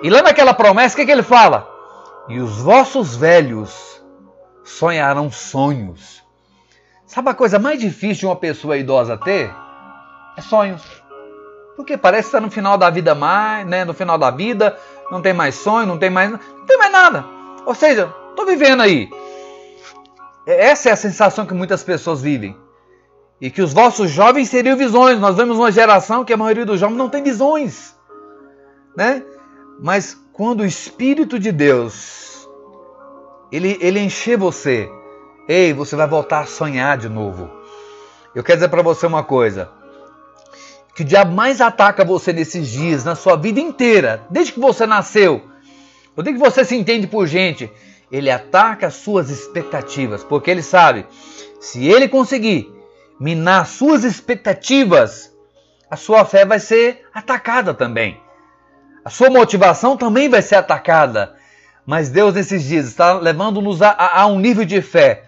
E 0.02 0.10
lá 0.10 0.22
naquela 0.22 0.54
promessa, 0.54 0.94
o 0.94 0.96
que, 0.96 1.02
é 1.02 1.06
que 1.06 1.12
ele 1.12 1.22
fala? 1.22 1.68
E 2.28 2.40
os 2.40 2.60
vossos 2.60 3.16
velhos 3.16 4.02
sonharão 4.64 5.30
sonhos. 5.30 6.22
Sabe 7.06 7.30
a 7.30 7.34
coisa 7.34 7.58
mais 7.58 7.80
difícil 7.80 8.20
de 8.20 8.26
uma 8.26 8.36
pessoa 8.36 8.76
idosa 8.76 9.16
ter? 9.16 9.50
É 10.36 10.40
sonhos. 10.40 10.82
Porque 11.74 11.96
parece 11.96 12.24
que 12.24 12.36
está 12.36 12.40
no 12.40 12.50
final 12.50 12.76
da 12.76 12.90
vida 12.90 13.14
mais, 13.14 13.66
né? 13.66 13.84
No 13.84 13.94
final 13.94 14.18
da 14.18 14.30
vida, 14.30 14.76
não 15.10 15.22
tem 15.22 15.32
mais 15.32 15.54
sonho, 15.54 15.86
não 15.86 15.98
tem 15.98 16.10
mais, 16.10 16.30
não 16.30 16.66
tem 16.66 16.76
mais 16.76 16.92
nada. 16.92 17.24
Ou 17.64 17.74
seja, 17.74 18.12
estou 18.30 18.44
vivendo 18.44 18.82
aí. 18.82 19.08
Essa 20.46 20.90
é 20.90 20.92
a 20.92 20.96
sensação 20.96 21.46
que 21.46 21.54
muitas 21.54 21.82
pessoas 21.82 22.20
vivem 22.20 22.56
e 23.40 23.50
que 23.50 23.62
os 23.62 23.72
vossos 23.72 24.10
jovens 24.10 24.50
teriam 24.50 24.76
visões. 24.76 25.18
Nós 25.18 25.36
vemos 25.36 25.56
uma 25.56 25.70
geração 25.70 26.24
que 26.24 26.32
a 26.32 26.36
maioria 26.36 26.66
dos 26.66 26.80
jovens 26.80 26.96
não 26.96 27.08
tem 27.08 27.22
visões, 27.22 27.94
né? 28.96 29.22
Mas 29.80 30.16
quando 30.32 30.60
o 30.60 30.66
Espírito 30.66 31.38
de 31.38 31.52
Deus 31.52 32.48
ele, 33.50 33.78
ele 33.80 34.00
encher 34.00 34.36
você, 34.36 34.90
ei, 35.48 35.72
você 35.72 35.96
vai 35.96 36.06
voltar 36.06 36.40
a 36.40 36.46
sonhar 36.46 36.98
de 36.98 37.08
novo. 37.08 37.50
Eu 38.34 38.42
quero 38.42 38.58
dizer 38.58 38.68
para 38.68 38.82
você 38.82 39.06
uma 39.06 39.22
coisa: 39.22 39.70
que 40.94 41.02
o 41.02 41.04
diabo 41.04 41.34
mais 41.34 41.60
ataca 41.60 42.04
você 42.04 42.32
nesses 42.32 42.68
dias, 42.68 43.04
na 43.04 43.14
sua 43.14 43.36
vida 43.36 43.60
inteira, 43.60 44.26
desde 44.30 44.52
que 44.52 44.60
você 44.60 44.86
nasceu, 44.86 45.42
ou 46.16 46.22
desde 46.22 46.40
que 46.40 46.48
você 46.48 46.64
se 46.64 46.76
entende 46.76 47.06
por 47.06 47.26
gente, 47.26 47.70
ele 48.10 48.30
ataca 48.30 48.88
as 48.88 48.94
suas 48.94 49.30
expectativas, 49.30 50.22
porque 50.22 50.50
ele 50.50 50.62
sabe, 50.62 51.06
se 51.60 51.86
ele 51.86 52.08
conseguir 52.08 52.77
minar 53.18 53.66
suas 53.66 54.04
expectativas, 54.04 55.32
a 55.90 55.96
sua 55.96 56.24
fé 56.24 56.44
vai 56.44 56.60
ser 56.60 57.06
atacada 57.12 57.74
também. 57.74 58.20
A 59.04 59.10
sua 59.10 59.30
motivação 59.30 59.96
também 59.96 60.28
vai 60.28 60.42
ser 60.42 60.56
atacada. 60.56 61.34
Mas 61.86 62.10
Deus, 62.10 62.34
nesses 62.34 62.64
dias, 62.64 62.86
está 62.86 63.14
levando-nos 63.14 63.80
a, 63.80 63.88
a, 63.88 64.20
a, 64.20 64.26
um 64.26 64.38
nível 64.38 64.64
de 64.64 64.82
fé 64.82 65.24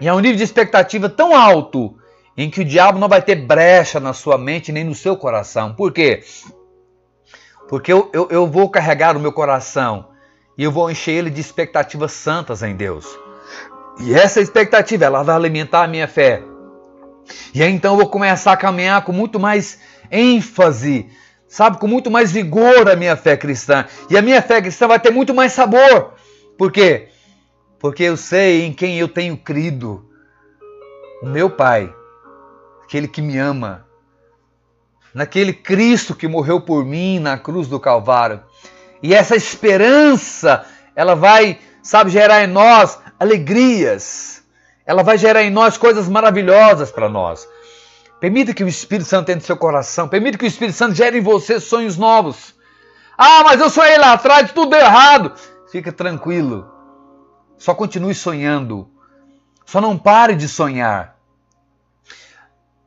e 0.00 0.08
a 0.08 0.14
um 0.14 0.20
nível 0.20 0.38
de 0.38 0.42
expectativa 0.42 1.08
tão 1.08 1.36
alto 1.36 1.94
em 2.36 2.48
que 2.48 2.62
o 2.62 2.64
diabo 2.64 2.98
não 2.98 3.08
vai 3.08 3.20
ter 3.20 3.36
brecha 3.36 4.00
na 4.00 4.14
sua 4.14 4.38
mente 4.38 4.72
nem 4.72 4.84
no 4.84 4.94
seu 4.94 5.16
coração. 5.16 5.74
Por 5.74 5.92
quê? 5.92 6.22
Porque 7.68 7.92
eu, 7.92 8.10
eu, 8.12 8.28
eu 8.30 8.46
vou 8.46 8.70
carregar 8.70 9.16
o 9.16 9.20
meu 9.20 9.32
coração 9.32 10.08
e 10.56 10.64
eu 10.64 10.72
vou 10.72 10.90
encher 10.90 11.12
ele 11.12 11.30
de 11.30 11.40
expectativas 11.40 12.12
santas 12.12 12.62
em 12.62 12.74
Deus. 12.74 13.06
E 14.00 14.14
essa 14.14 14.40
expectativa, 14.40 15.04
ela 15.04 15.22
vai 15.22 15.36
alimentar 15.36 15.84
a 15.84 15.88
minha 15.88 16.08
fé. 16.08 16.42
E 17.54 17.62
aí 17.62 17.70
então 17.70 17.94
eu 17.94 17.98
vou 17.98 18.08
começar 18.08 18.52
a 18.52 18.56
caminhar 18.56 19.04
com 19.04 19.12
muito 19.12 19.38
mais 19.40 19.78
ênfase, 20.10 21.06
sabe, 21.48 21.78
com 21.78 21.86
muito 21.86 22.10
mais 22.10 22.32
vigor 22.32 22.88
a 22.88 22.96
minha 22.96 23.16
fé 23.16 23.36
cristã. 23.36 23.86
E 24.10 24.16
a 24.16 24.22
minha 24.22 24.42
fé 24.42 24.60
cristã 24.60 24.86
vai 24.86 25.00
ter 25.00 25.10
muito 25.10 25.34
mais 25.34 25.52
sabor. 25.52 26.14
Por 26.56 26.70
quê? 26.70 27.08
porque 27.84 28.02
eu 28.02 28.16
sei 28.16 28.64
em 28.64 28.72
quem 28.72 28.98
eu 28.98 29.06
tenho 29.06 29.36
crido. 29.36 30.08
O 31.20 31.26
meu 31.26 31.50
Pai, 31.50 31.94
aquele 32.82 33.06
que 33.06 33.20
me 33.20 33.36
ama, 33.36 33.86
naquele 35.12 35.52
Cristo 35.52 36.14
que 36.14 36.26
morreu 36.26 36.62
por 36.62 36.82
mim 36.82 37.18
na 37.18 37.36
cruz 37.36 37.68
do 37.68 37.78
Calvário. 37.78 38.42
E 39.02 39.12
essa 39.12 39.36
esperança, 39.36 40.64
ela 40.96 41.14
vai, 41.14 41.58
sabe, 41.82 42.08
gerar 42.10 42.42
em 42.42 42.46
nós 42.46 42.98
alegrias. 43.20 44.42
Ela 44.86 45.02
vai 45.02 45.16
gerar 45.16 45.42
em 45.42 45.50
nós 45.50 45.76
coisas 45.78 46.08
maravilhosas 46.08 46.90
para 46.90 47.08
nós. 47.08 47.48
Permita 48.20 48.54
que 48.54 48.64
o 48.64 48.68
Espírito 48.68 49.08
Santo 49.08 49.30
entre 49.30 49.42
no 49.42 49.46
seu 49.46 49.56
coração. 49.56 50.08
Permita 50.08 50.38
que 50.38 50.44
o 50.44 50.48
Espírito 50.48 50.76
Santo 50.76 50.94
gere 50.94 51.18
em 51.18 51.22
você 51.22 51.58
sonhos 51.58 51.96
novos. 51.96 52.54
Ah, 53.16 53.42
mas 53.44 53.60
eu 53.60 53.70
sonhei 53.70 53.98
lá 53.98 54.12
atrás, 54.12 54.52
tudo 54.52 54.70
deu 54.70 54.80
errado. 54.80 55.32
Fica 55.70 55.92
tranquilo. 55.92 56.70
Só 57.58 57.74
continue 57.74 58.14
sonhando. 58.14 58.88
Só 59.64 59.80
não 59.80 59.96
pare 59.96 60.34
de 60.34 60.48
sonhar. 60.48 61.16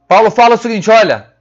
Paulo 0.07 0.31
fala 0.31 0.55
o 0.55 0.57
seguinte: 0.57 0.89
olha, 0.89 1.33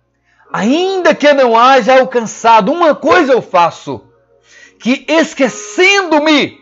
ainda 0.53 1.14
que 1.14 1.33
não 1.33 1.57
haja 1.57 1.99
alcançado, 1.99 2.73
uma 2.73 2.95
coisa 2.95 3.33
eu 3.33 3.42
faço, 3.42 4.05
que 4.79 5.05
esquecendo-me 5.09 6.59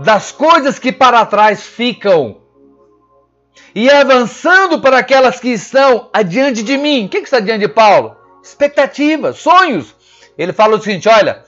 das 0.00 0.30
coisas 0.32 0.78
que 0.78 0.92
para 0.92 1.24
trás 1.26 1.62
ficam 1.62 2.40
e 3.74 3.90
avançando 3.90 4.80
para 4.80 4.98
aquelas 4.98 5.38
que 5.40 5.48
estão 5.48 6.08
adiante 6.12 6.62
de 6.62 6.76
mim. 6.76 7.06
O 7.06 7.08
que, 7.08 7.18
está 7.18 7.40
diante 7.40 7.60
de 7.60 7.68
Paulo? 7.68 8.16
Expectativas, 8.42 9.38
sonhos. 9.38 9.94
Ele 10.36 10.52
fala 10.52 10.76
o 10.76 10.80
seguinte: 10.80 11.08
olha, 11.08 11.44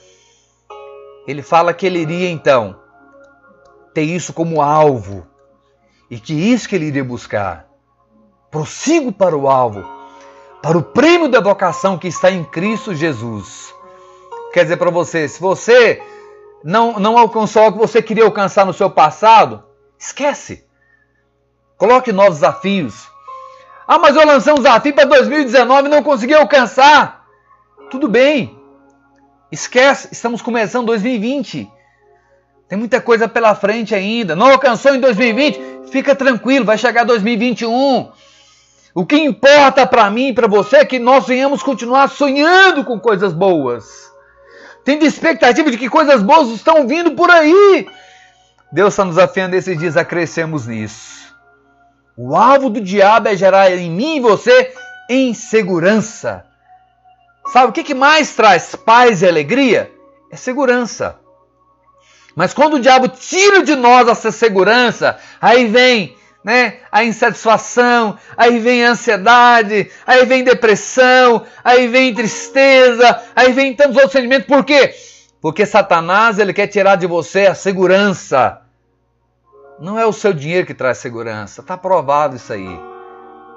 ele 1.27 1.43
fala 1.43 1.73
que 1.73 1.87
ele 1.87 2.01
iria 2.01 2.31
então 2.31 2.79
ter 3.95 4.03
isso 4.03 4.33
como 4.33 4.61
alvo 4.61 5.27
e 6.11 6.19
que 6.19 6.35
isso 6.35 6.69
que 6.69 6.75
ele 6.75 6.87
iria 6.87 7.05
buscar. 7.05 7.69
Prossigo 8.51 9.13
para 9.13 9.37
o 9.37 9.49
alvo, 9.49 9.89
para 10.61 10.77
o 10.77 10.83
prêmio 10.83 11.29
da 11.29 11.41
vocação 11.41 11.97
que 11.97 12.09
está 12.09 12.31
em 12.31 12.45
Cristo 12.45 12.95
Jesus. 12.95 13.73
Quer 14.53 14.65
dizer 14.65 14.77
para 14.77 14.91
você, 14.91 15.29
se 15.29 15.41
você 15.41 16.03
não, 16.65 16.99
não 16.99 17.17
alcançou 17.17 17.69
o 17.69 17.73
que 17.73 17.79
você 17.79 18.03
queria 18.03 18.25
alcançar 18.25 18.67
no 18.67 18.73
seu 18.73 18.91
passado, 18.91 19.63
esquece. 19.97 20.69
Coloque 21.81 22.13
novos 22.13 22.35
desafios. 22.35 23.09
Ah, 23.89 23.99
mas 23.99 24.15
eu 24.15 24.27
lancei 24.27 24.53
um 24.53 24.57
desafio 24.57 24.93
para 24.93 25.07
2019 25.07 25.89
e 25.89 25.91
não 25.91 26.03
consegui 26.03 26.35
alcançar. 26.35 27.25
Tudo 27.91 28.07
bem. 28.07 28.55
Esquece, 29.51 30.11
estamos 30.13 30.43
começando 30.43 30.89
2020. 30.89 31.67
Tem 32.69 32.79
muita 32.79 33.01
coisa 33.01 33.27
pela 33.27 33.55
frente 33.55 33.95
ainda. 33.95 34.37
Não 34.37 34.51
alcançou 34.51 34.95
em 34.95 35.01
2020? 35.01 35.89
Fica 35.91 36.15
tranquilo, 36.15 36.67
vai 36.67 36.77
chegar 36.77 37.05
2021. 37.05 38.13
O 38.95 39.07
que 39.07 39.17
importa 39.17 39.87
para 39.87 40.11
mim 40.11 40.29
e 40.29 40.35
para 40.35 40.47
você 40.47 40.77
é 40.77 40.85
que 40.85 40.99
nós 40.99 41.27
venhamos 41.27 41.63
continuar 41.63 42.11
sonhando 42.11 42.85
com 42.85 43.01
coisas 43.01 43.33
boas. 43.33 44.13
Tendo 44.85 45.07
expectativa 45.07 45.71
de 45.71 45.79
que 45.79 45.89
coisas 45.89 46.23
boas 46.23 46.51
estão 46.51 46.87
vindo 46.87 47.13
por 47.13 47.31
aí. 47.31 47.89
Deus 48.71 48.93
está 48.93 49.03
nos 49.03 49.17
desafiando 49.17 49.57
esses 49.57 49.79
dias 49.79 49.97
a 49.97 50.05
crescermos 50.05 50.67
nisso. 50.67 51.20
O 52.17 52.37
alvo 52.37 52.71
do 52.71 52.81
diabo 52.81 53.29
é 53.29 53.37
gerar 53.37 53.71
em 53.71 53.91
mim 53.91 54.17
e 54.17 54.21
você 54.21 54.73
insegurança. 55.09 56.45
Sabe 57.53 57.71
o 57.71 57.73
que, 57.73 57.95
mais 57.95 58.35
traz 58.35 58.75
paz 58.77 59.23
e 59.23 59.29
alegria? 59.29 59.91
É 60.31 60.37
segurança. 60.37 61.19
Mas 62.37 62.55
quando 62.55 62.75
o 62.75 62.81
diabo 62.81 63.09
tira 63.09 63.63
de 63.63 63.75
nós 63.75 64.07
essa 64.07 64.31
segurança, 64.31 65.19
aí 65.41 65.67
vem 65.67 66.17
né, 66.45 66.79
a 66.91 67.05
insatisfação, 67.05 68.17
aí 68.37 68.59
vem 68.59 68.85
a 68.85 68.93
ansiedade, 68.93 69.91
aí 70.07 70.25
vem 70.25 70.45
depressão, 70.45 71.45
aí 71.65 71.89
vem 71.89 72.15
tristeza, 72.15 73.21
aí 73.35 73.53
vem 73.53 73.75
tantos 73.75 73.97
outros 73.97 74.13
sentimentos. 74.13 74.47
Por 74.47 74.65
quê? 74.65 74.95
Porque 75.41 75.67
Satanás 75.67 76.39
ele 76.39 76.53
quer 76.53 76.69
tirar 76.69 76.97
de 76.97 77.07
você 77.07 77.47
a 77.47 77.55
segurança. 77.55 78.61
Não 79.81 79.99
é 79.99 80.05
o 80.05 80.13
seu 80.13 80.35
dinheiro 80.35 80.67
que 80.67 80.75
traz 80.75 80.99
segurança, 80.99 81.63
está 81.63 81.75
provado 81.75 82.37
isso 82.37 82.53
aí. 82.53 82.81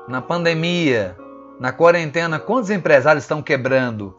Na 0.08 0.22
pandemia, 0.22 1.18
na 1.60 1.74
quarentena, 1.74 2.40
quantos 2.40 2.70
empresários 2.70 3.26
estão 3.26 3.42
quebrando? 3.42 4.18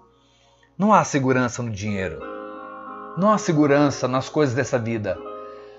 Não 0.77 0.93
há 0.93 1.03
segurança 1.03 1.62
no 1.62 1.71
dinheiro. 1.71 2.21
Não 3.17 3.33
há 3.33 3.38
segurança 3.38 4.07
nas 4.07 4.29
coisas 4.29 4.55
dessa 4.55 4.79
vida. 4.79 5.19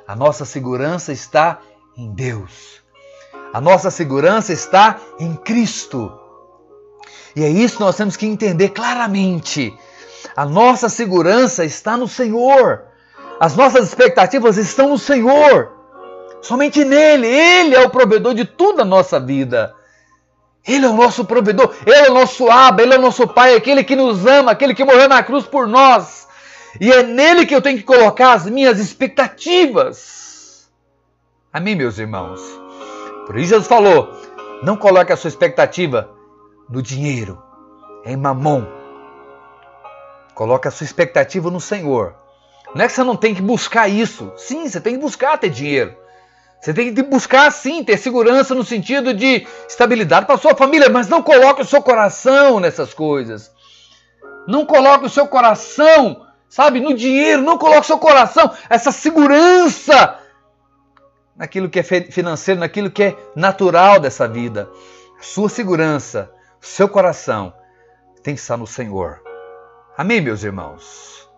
A 0.08 0.16
nossa 0.16 0.46
segurança 0.46 1.12
está 1.12 1.60
em 1.96 2.12
Deus. 2.12 2.82
A 3.54 3.62
nossa 3.62 3.92
segurança 3.92 4.52
está 4.52 5.00
em 5.20 5.36
Cristo. 5.36 6.12
E 7.36 7.44
é 7.44 7.50
isso 7.50 7.78
que 7.78 7.84
nós 7.84 7.98
temos 7.98 8.18
que 8.18 8.26
entender 8.26 8.70
claramente. 8.70 9.78
A 10.36 10.46
nossa 10.46 10.90
segurança 10.90 11.64
está 11.64 11.96
no 11.96 12.08
Senhor. 12.08 12.84
As 13.40 13.56
nossas 13.56 13.90
expectativas 13.90 14.58
estão 14.58 14.90
no 14.90 14.98
Senhor. 14.98 15.75
Somente 16.46 16.86
nele. 16.86 17.26
Ele 17.26 17.76
é 17.76 17.82
o 17.82 17.90
provedor 17.90 18.36
de 18.36 18.46
toda 18.46 18.84
a 18.84 18.86
nossa 18.86 19.20
vida. 19.20 19.74
Ele 20.68 20.86
é 20.86 20.90
o 20.90 20.94
nosso 20.94 21.26
provedor, 21.26 21.74
Ele 21.86 22.08
é 22.08 22.10
o 22.10 22.14
nosso 22.14 22.50
aba, 22.50 22.82
Ele 22.82 22.94
é 22.94 22.98
o 22.98 23.02
nosso 23.02 23.28
Pai, 23.28 23.56
aquele 23.56 23.84
que 23.84 23.96
nos 23.96 24.26
ama, 24.26 24.52
aquele 24.52 24.74
que 24.74 24.84
morreu 24.84 25.08
na 25.08 25.24
cruz 25.24 25.46
por 25.46 25.68
nós. 25.68 26.28
E 26.80 26.92
é 26.92 27.02
nele 27.04 27.46
que 27.46 27.56
eu 27.56 27.62
tenho 27.62 27.78
que 27.78 27.84
colocar 27.84 28.34
as 28.34 28.48
minhas 28.48 28.80
expectativas. 28.80 30.70
Amém, 31.52 31.76
meus 31.76 31.98
irmãos? 31.98 32.42
Por 33.26 33.38
isso 33.38 33.50
Jesus 33.50 33.68
falou: 33.68 34.12
não 34.62 34.78
coloque 34.78 35.12
a 35.12 35.18
sua 35.18 35.30
expectativa 35.30 36.12
no 36.70 36.82
dinheiro, 36.82 37.42
em 38.06 38.18
mamon. 38.18 38.66
Coloque 40.36 40.68
a 40.68 40.72
sua 40.72 40.86
expectativa 40.86 41.50
no 41.50 41.62
Senhor. 41.62 42.16
Não 42.76 42.84
é 42.84 42.88
que 42.88 42.94
você 42.94 43.04
não 43.04 43.16
tem 43.16 43.34
que 43.34 43.42
buscar 43.42 43.88
isso. 43.88 44.32
Sim, 44.36 44.68
você 44.68 44.82
tem 44.82 44.94
que 44.96 45.02
buscar 45.02 45.38
ter 45.38 45.50
dinheiro. 45.50 46.05
Você 46.60 46.74
tem 46.74 46.94
que 46.94 47.04
buscar 47.04 47.52
sim 47.52 47.84
ter 47.84 47.98
segurança 47.98 48.56
no 48.56 48.64
sentido 48.64 49.14
de 49.14 49.46
estabilidade 49.68 50.26
para 50.26 50.38
sua 50.38 50.56
família, 50.56 50.90
mas 50.90 51.08
não 51.08 51.22
coloque 51.22 51.62
o 51.62 51.66
seu 51.66 51.82
coração 51.82 52.60
nessas 52.60 52.94
coisas. 52.94 53.52
Não 54.48 54.66
coloque 54.66 55.06
o 55.06 55.10
seu 55.10 55.28
coração 55.28 56.26
sabe, 56.56 56.80
no 56.80 56.94
dinheiro, 56.94 57.42
não 57.42 57.58
coloque 57.58 57.86
seu 57.86 58.00
coração, 58.00 58.50
essa 58.70 58.90
segurança 58.90 60.20
naquilo 61.36 61.70
que 61.70 61.80
é 61.80 61.84
financeiro, 61.84 62.62
naquilo 62.62 62.90
que 62.90 63.04
é 63.04 63.18
natural 63.36 64.00
dessa 64.00 64.26
vida. 64.26 64.70
Sua 65.20 65.50
segurança, 65.50 66.32
seu 66.62 66.88
coração 66.88 67.54
tem 68.24 68.36
que 68.36 68.40
estar 68.40 68.56
no 68.56 68.66
Senhor. 68.66 69.22
Amém, 69.98 70.22
meus 70.22 70.44
irmãos? 70.44 71.30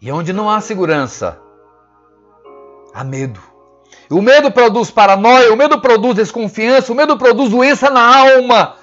E 0.00 0.12
onde 0.12 0.32
não 0.32 0.48
há 0.48 0.60
segurança, 0.60 1.40
há 2.94 3.02
medo. 3.02 3.40
O 4.08 4.22
medo 4.22 4.52
produz 4.52 4.90
paranoia, 4.90 5.52
o 5.52 5.56
medo 5.56 5.80
produz 5.80 6.14
desconfiança, 6.14 6.92
o 6.92 6.94
medo 6.94 7.18
produz 7.18 7.50
doença 7.50 7.90
na 7.90 8.16
alma. 8.16 8.76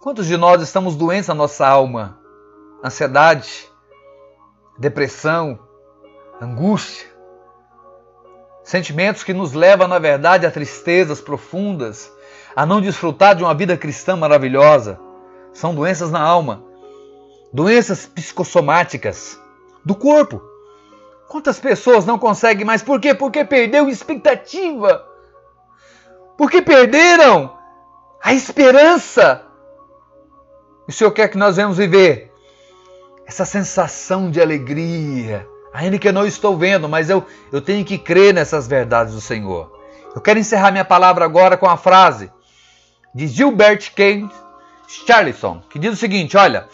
Quantos 0.00 0.26
de 0.26 0.36
nós 0.36 0.60
estamos 0.60 0.94
doentes 0.94 1.28
na 1.28 1.34
nossa 1.34 1.66
alma? 1.66 2.22
ansiedade, 2.84 3.66
depressão, 4.78 5.58
angústia, 6.38 7.08
sentimentos 8.62 9.24
que 9.24 9.32
nos 9.32 9.54
levam, 9.54 9.88
na 9.88 9.98
verdade, 9.98 10.44
a 10.44 10.50
tristezas 10.50 11.18
profundas, 11.18 12.12
a 12.54 12.66
não 12.66 12.82
desfrutar 12.82 13.34
de 13.34 13.42
uma 13.42 13.54
vida 13.54 13.74
cristã 13.74 14.14
maravilhosa. 14.16 15.00
São 15.54 15.74
doenças 15.74 16.10
na 16.10 16.20
alma, 16.20 16.62
doenças 17.50 18.04
psicossomáticas 18.04 19.40
do 19.82 19.94
corpo. 19.94 20.42
Quantas 21.34 21.58
pessoas 21.58 22.06
não 22.06 22.16
conseguem 22.16 22.64
mais? 22.64 22.80
Por 22.80 23.00
quê? 23.00 23.12
Porque 23.12 23.44
perdeu 23.44 23.88
expectativa. 23.88 25.04
Porque 26.38 26.62
perderam 26.62 27.58
a 28.22 28.32
esperança. 28.32 29.44
O 30.86 30.92
Senhor 30.92 31.10
quer 31.10 31.26
que 31.26 31.36
nós 31.36 31.56
venhamos 31.56 31.76
viver 31.76 32.32
essa 33.26 33.44
sensação 33.44 34.30
de 34.30 34.40
alegria, 34.40 35.44
ainda 35.72 35.98
que 35.98 36.06
eu 36.06 36.12
não 36.12 36.24
estou 36.24 36.56
vendo, 36.56 36.88
mas 36.88 37.10
eu, 37.10 37.26
eu 37.50 37.60
tenho 37.60 37.84
que 37.84 37.98
crer 37.98 38.32
nessas 38.32 38.68
verdades 38.68 39.12
do 39.12 39.20
Senhor. 39.20 39.76
Eu 40.14 40.20
quero 40.20 40.38
encerrar 40.38 40.70
minha 40.70 40.84
palavra 40.84 41.24
agora 41.24 41.56
com 41.56 41.68
a 41.68 41.76
frase 41.76 42.30
de 43.12 43.26
Gilbert 43.26 43.92
K. 43.92 44.24
Charlison, 44.86 45.60
que 45.68 45.80
diz 45.80 45.94
o 45.94 45.96
seguinte: 45.96 46.36
olha, 46.36 46.68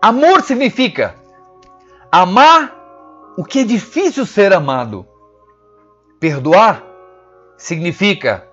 amor 0.00 0.40
significa 0.40 1.27
amar 2.10 2.74
o 3.36 3.44
que 3.44 3.60
é 3.60 3.64
difícil 3.64 4.26
ser 4.26 4.52
amado. 4.52 5.06
Perdoar 6.18 6.82
significa 7.56 8.48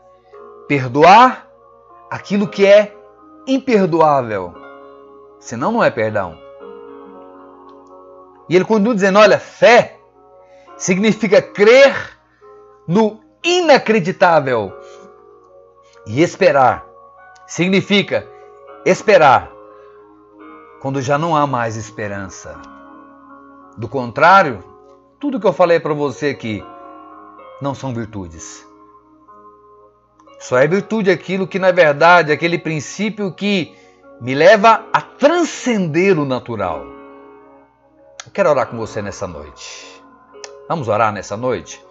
perdoar 0.68 1.48
aquilo 2.10 2.48
que 2.48 2.65
é 2.65 2.96
imperdoável. 3.48 4.54
Senão 5.39 5.72
não 5.72 5.84
é 5.84 5.89
perdão. 5.89 6.38
E 8.50 8.56
ele 8.56 8.65
continua 8.65 8.94
dizendo: 8.94 9.20
olha, 9.20 9.39
fé 9.39 10.00
significa 10.78 11.41
crer 11.41 12.20
no 12.88 13.20
inacreditável. 13.44 14.74
E 16.06 16.22
esperar 16.22 16.86
significa 17.48 18.28
esperar 18.86 19.52
quando 20.82 21.02
já 21.02 21.18
não 21.18 21.36
há 21.36 21.48
mais 21.48 21.76
esperança. 21.76 22.75
Do 23.78 23.90
contrário, 23.90 24.64
tudo 25.20 25.40
que 25.40 25.48
eu 25.48 25.54
falei 25.54 25.80
para 25.80 25.94
você 25.94 26.30
aqui 26.30 26.64
não 27.62 27.76
são 27.76 27.94
virtudes. 27.94 28.66
Só 30.40 30.58
é 30.58 30.68
virtude 30.68 31.10
aquilo 31.10 31.48
que, 31.48 31.58
na 31.58 31.72
verdade, 31.72 32.32
é 32.32 32.36
aquele 32.36 32.58
princípio 32.58 33.32
que 33.32 33.76
me 34.22 34.36
leva 34.36 34.86
a 34.94 35.02
transcender 35.02 36.20
o 36.20 36.26
natural. 36.26 36.86
Eu 38.26 38.32
quero 38.32 38.50
orar 38.50 38.68
com 38.68 38.78
você 38.78 39.02
nessa 39.02 39.28
noite. 39.28 40.02
Vamos 40.70 40.88
orar 40.88 41.12
nessa 41.12 41.36
noite? 41.36 41.84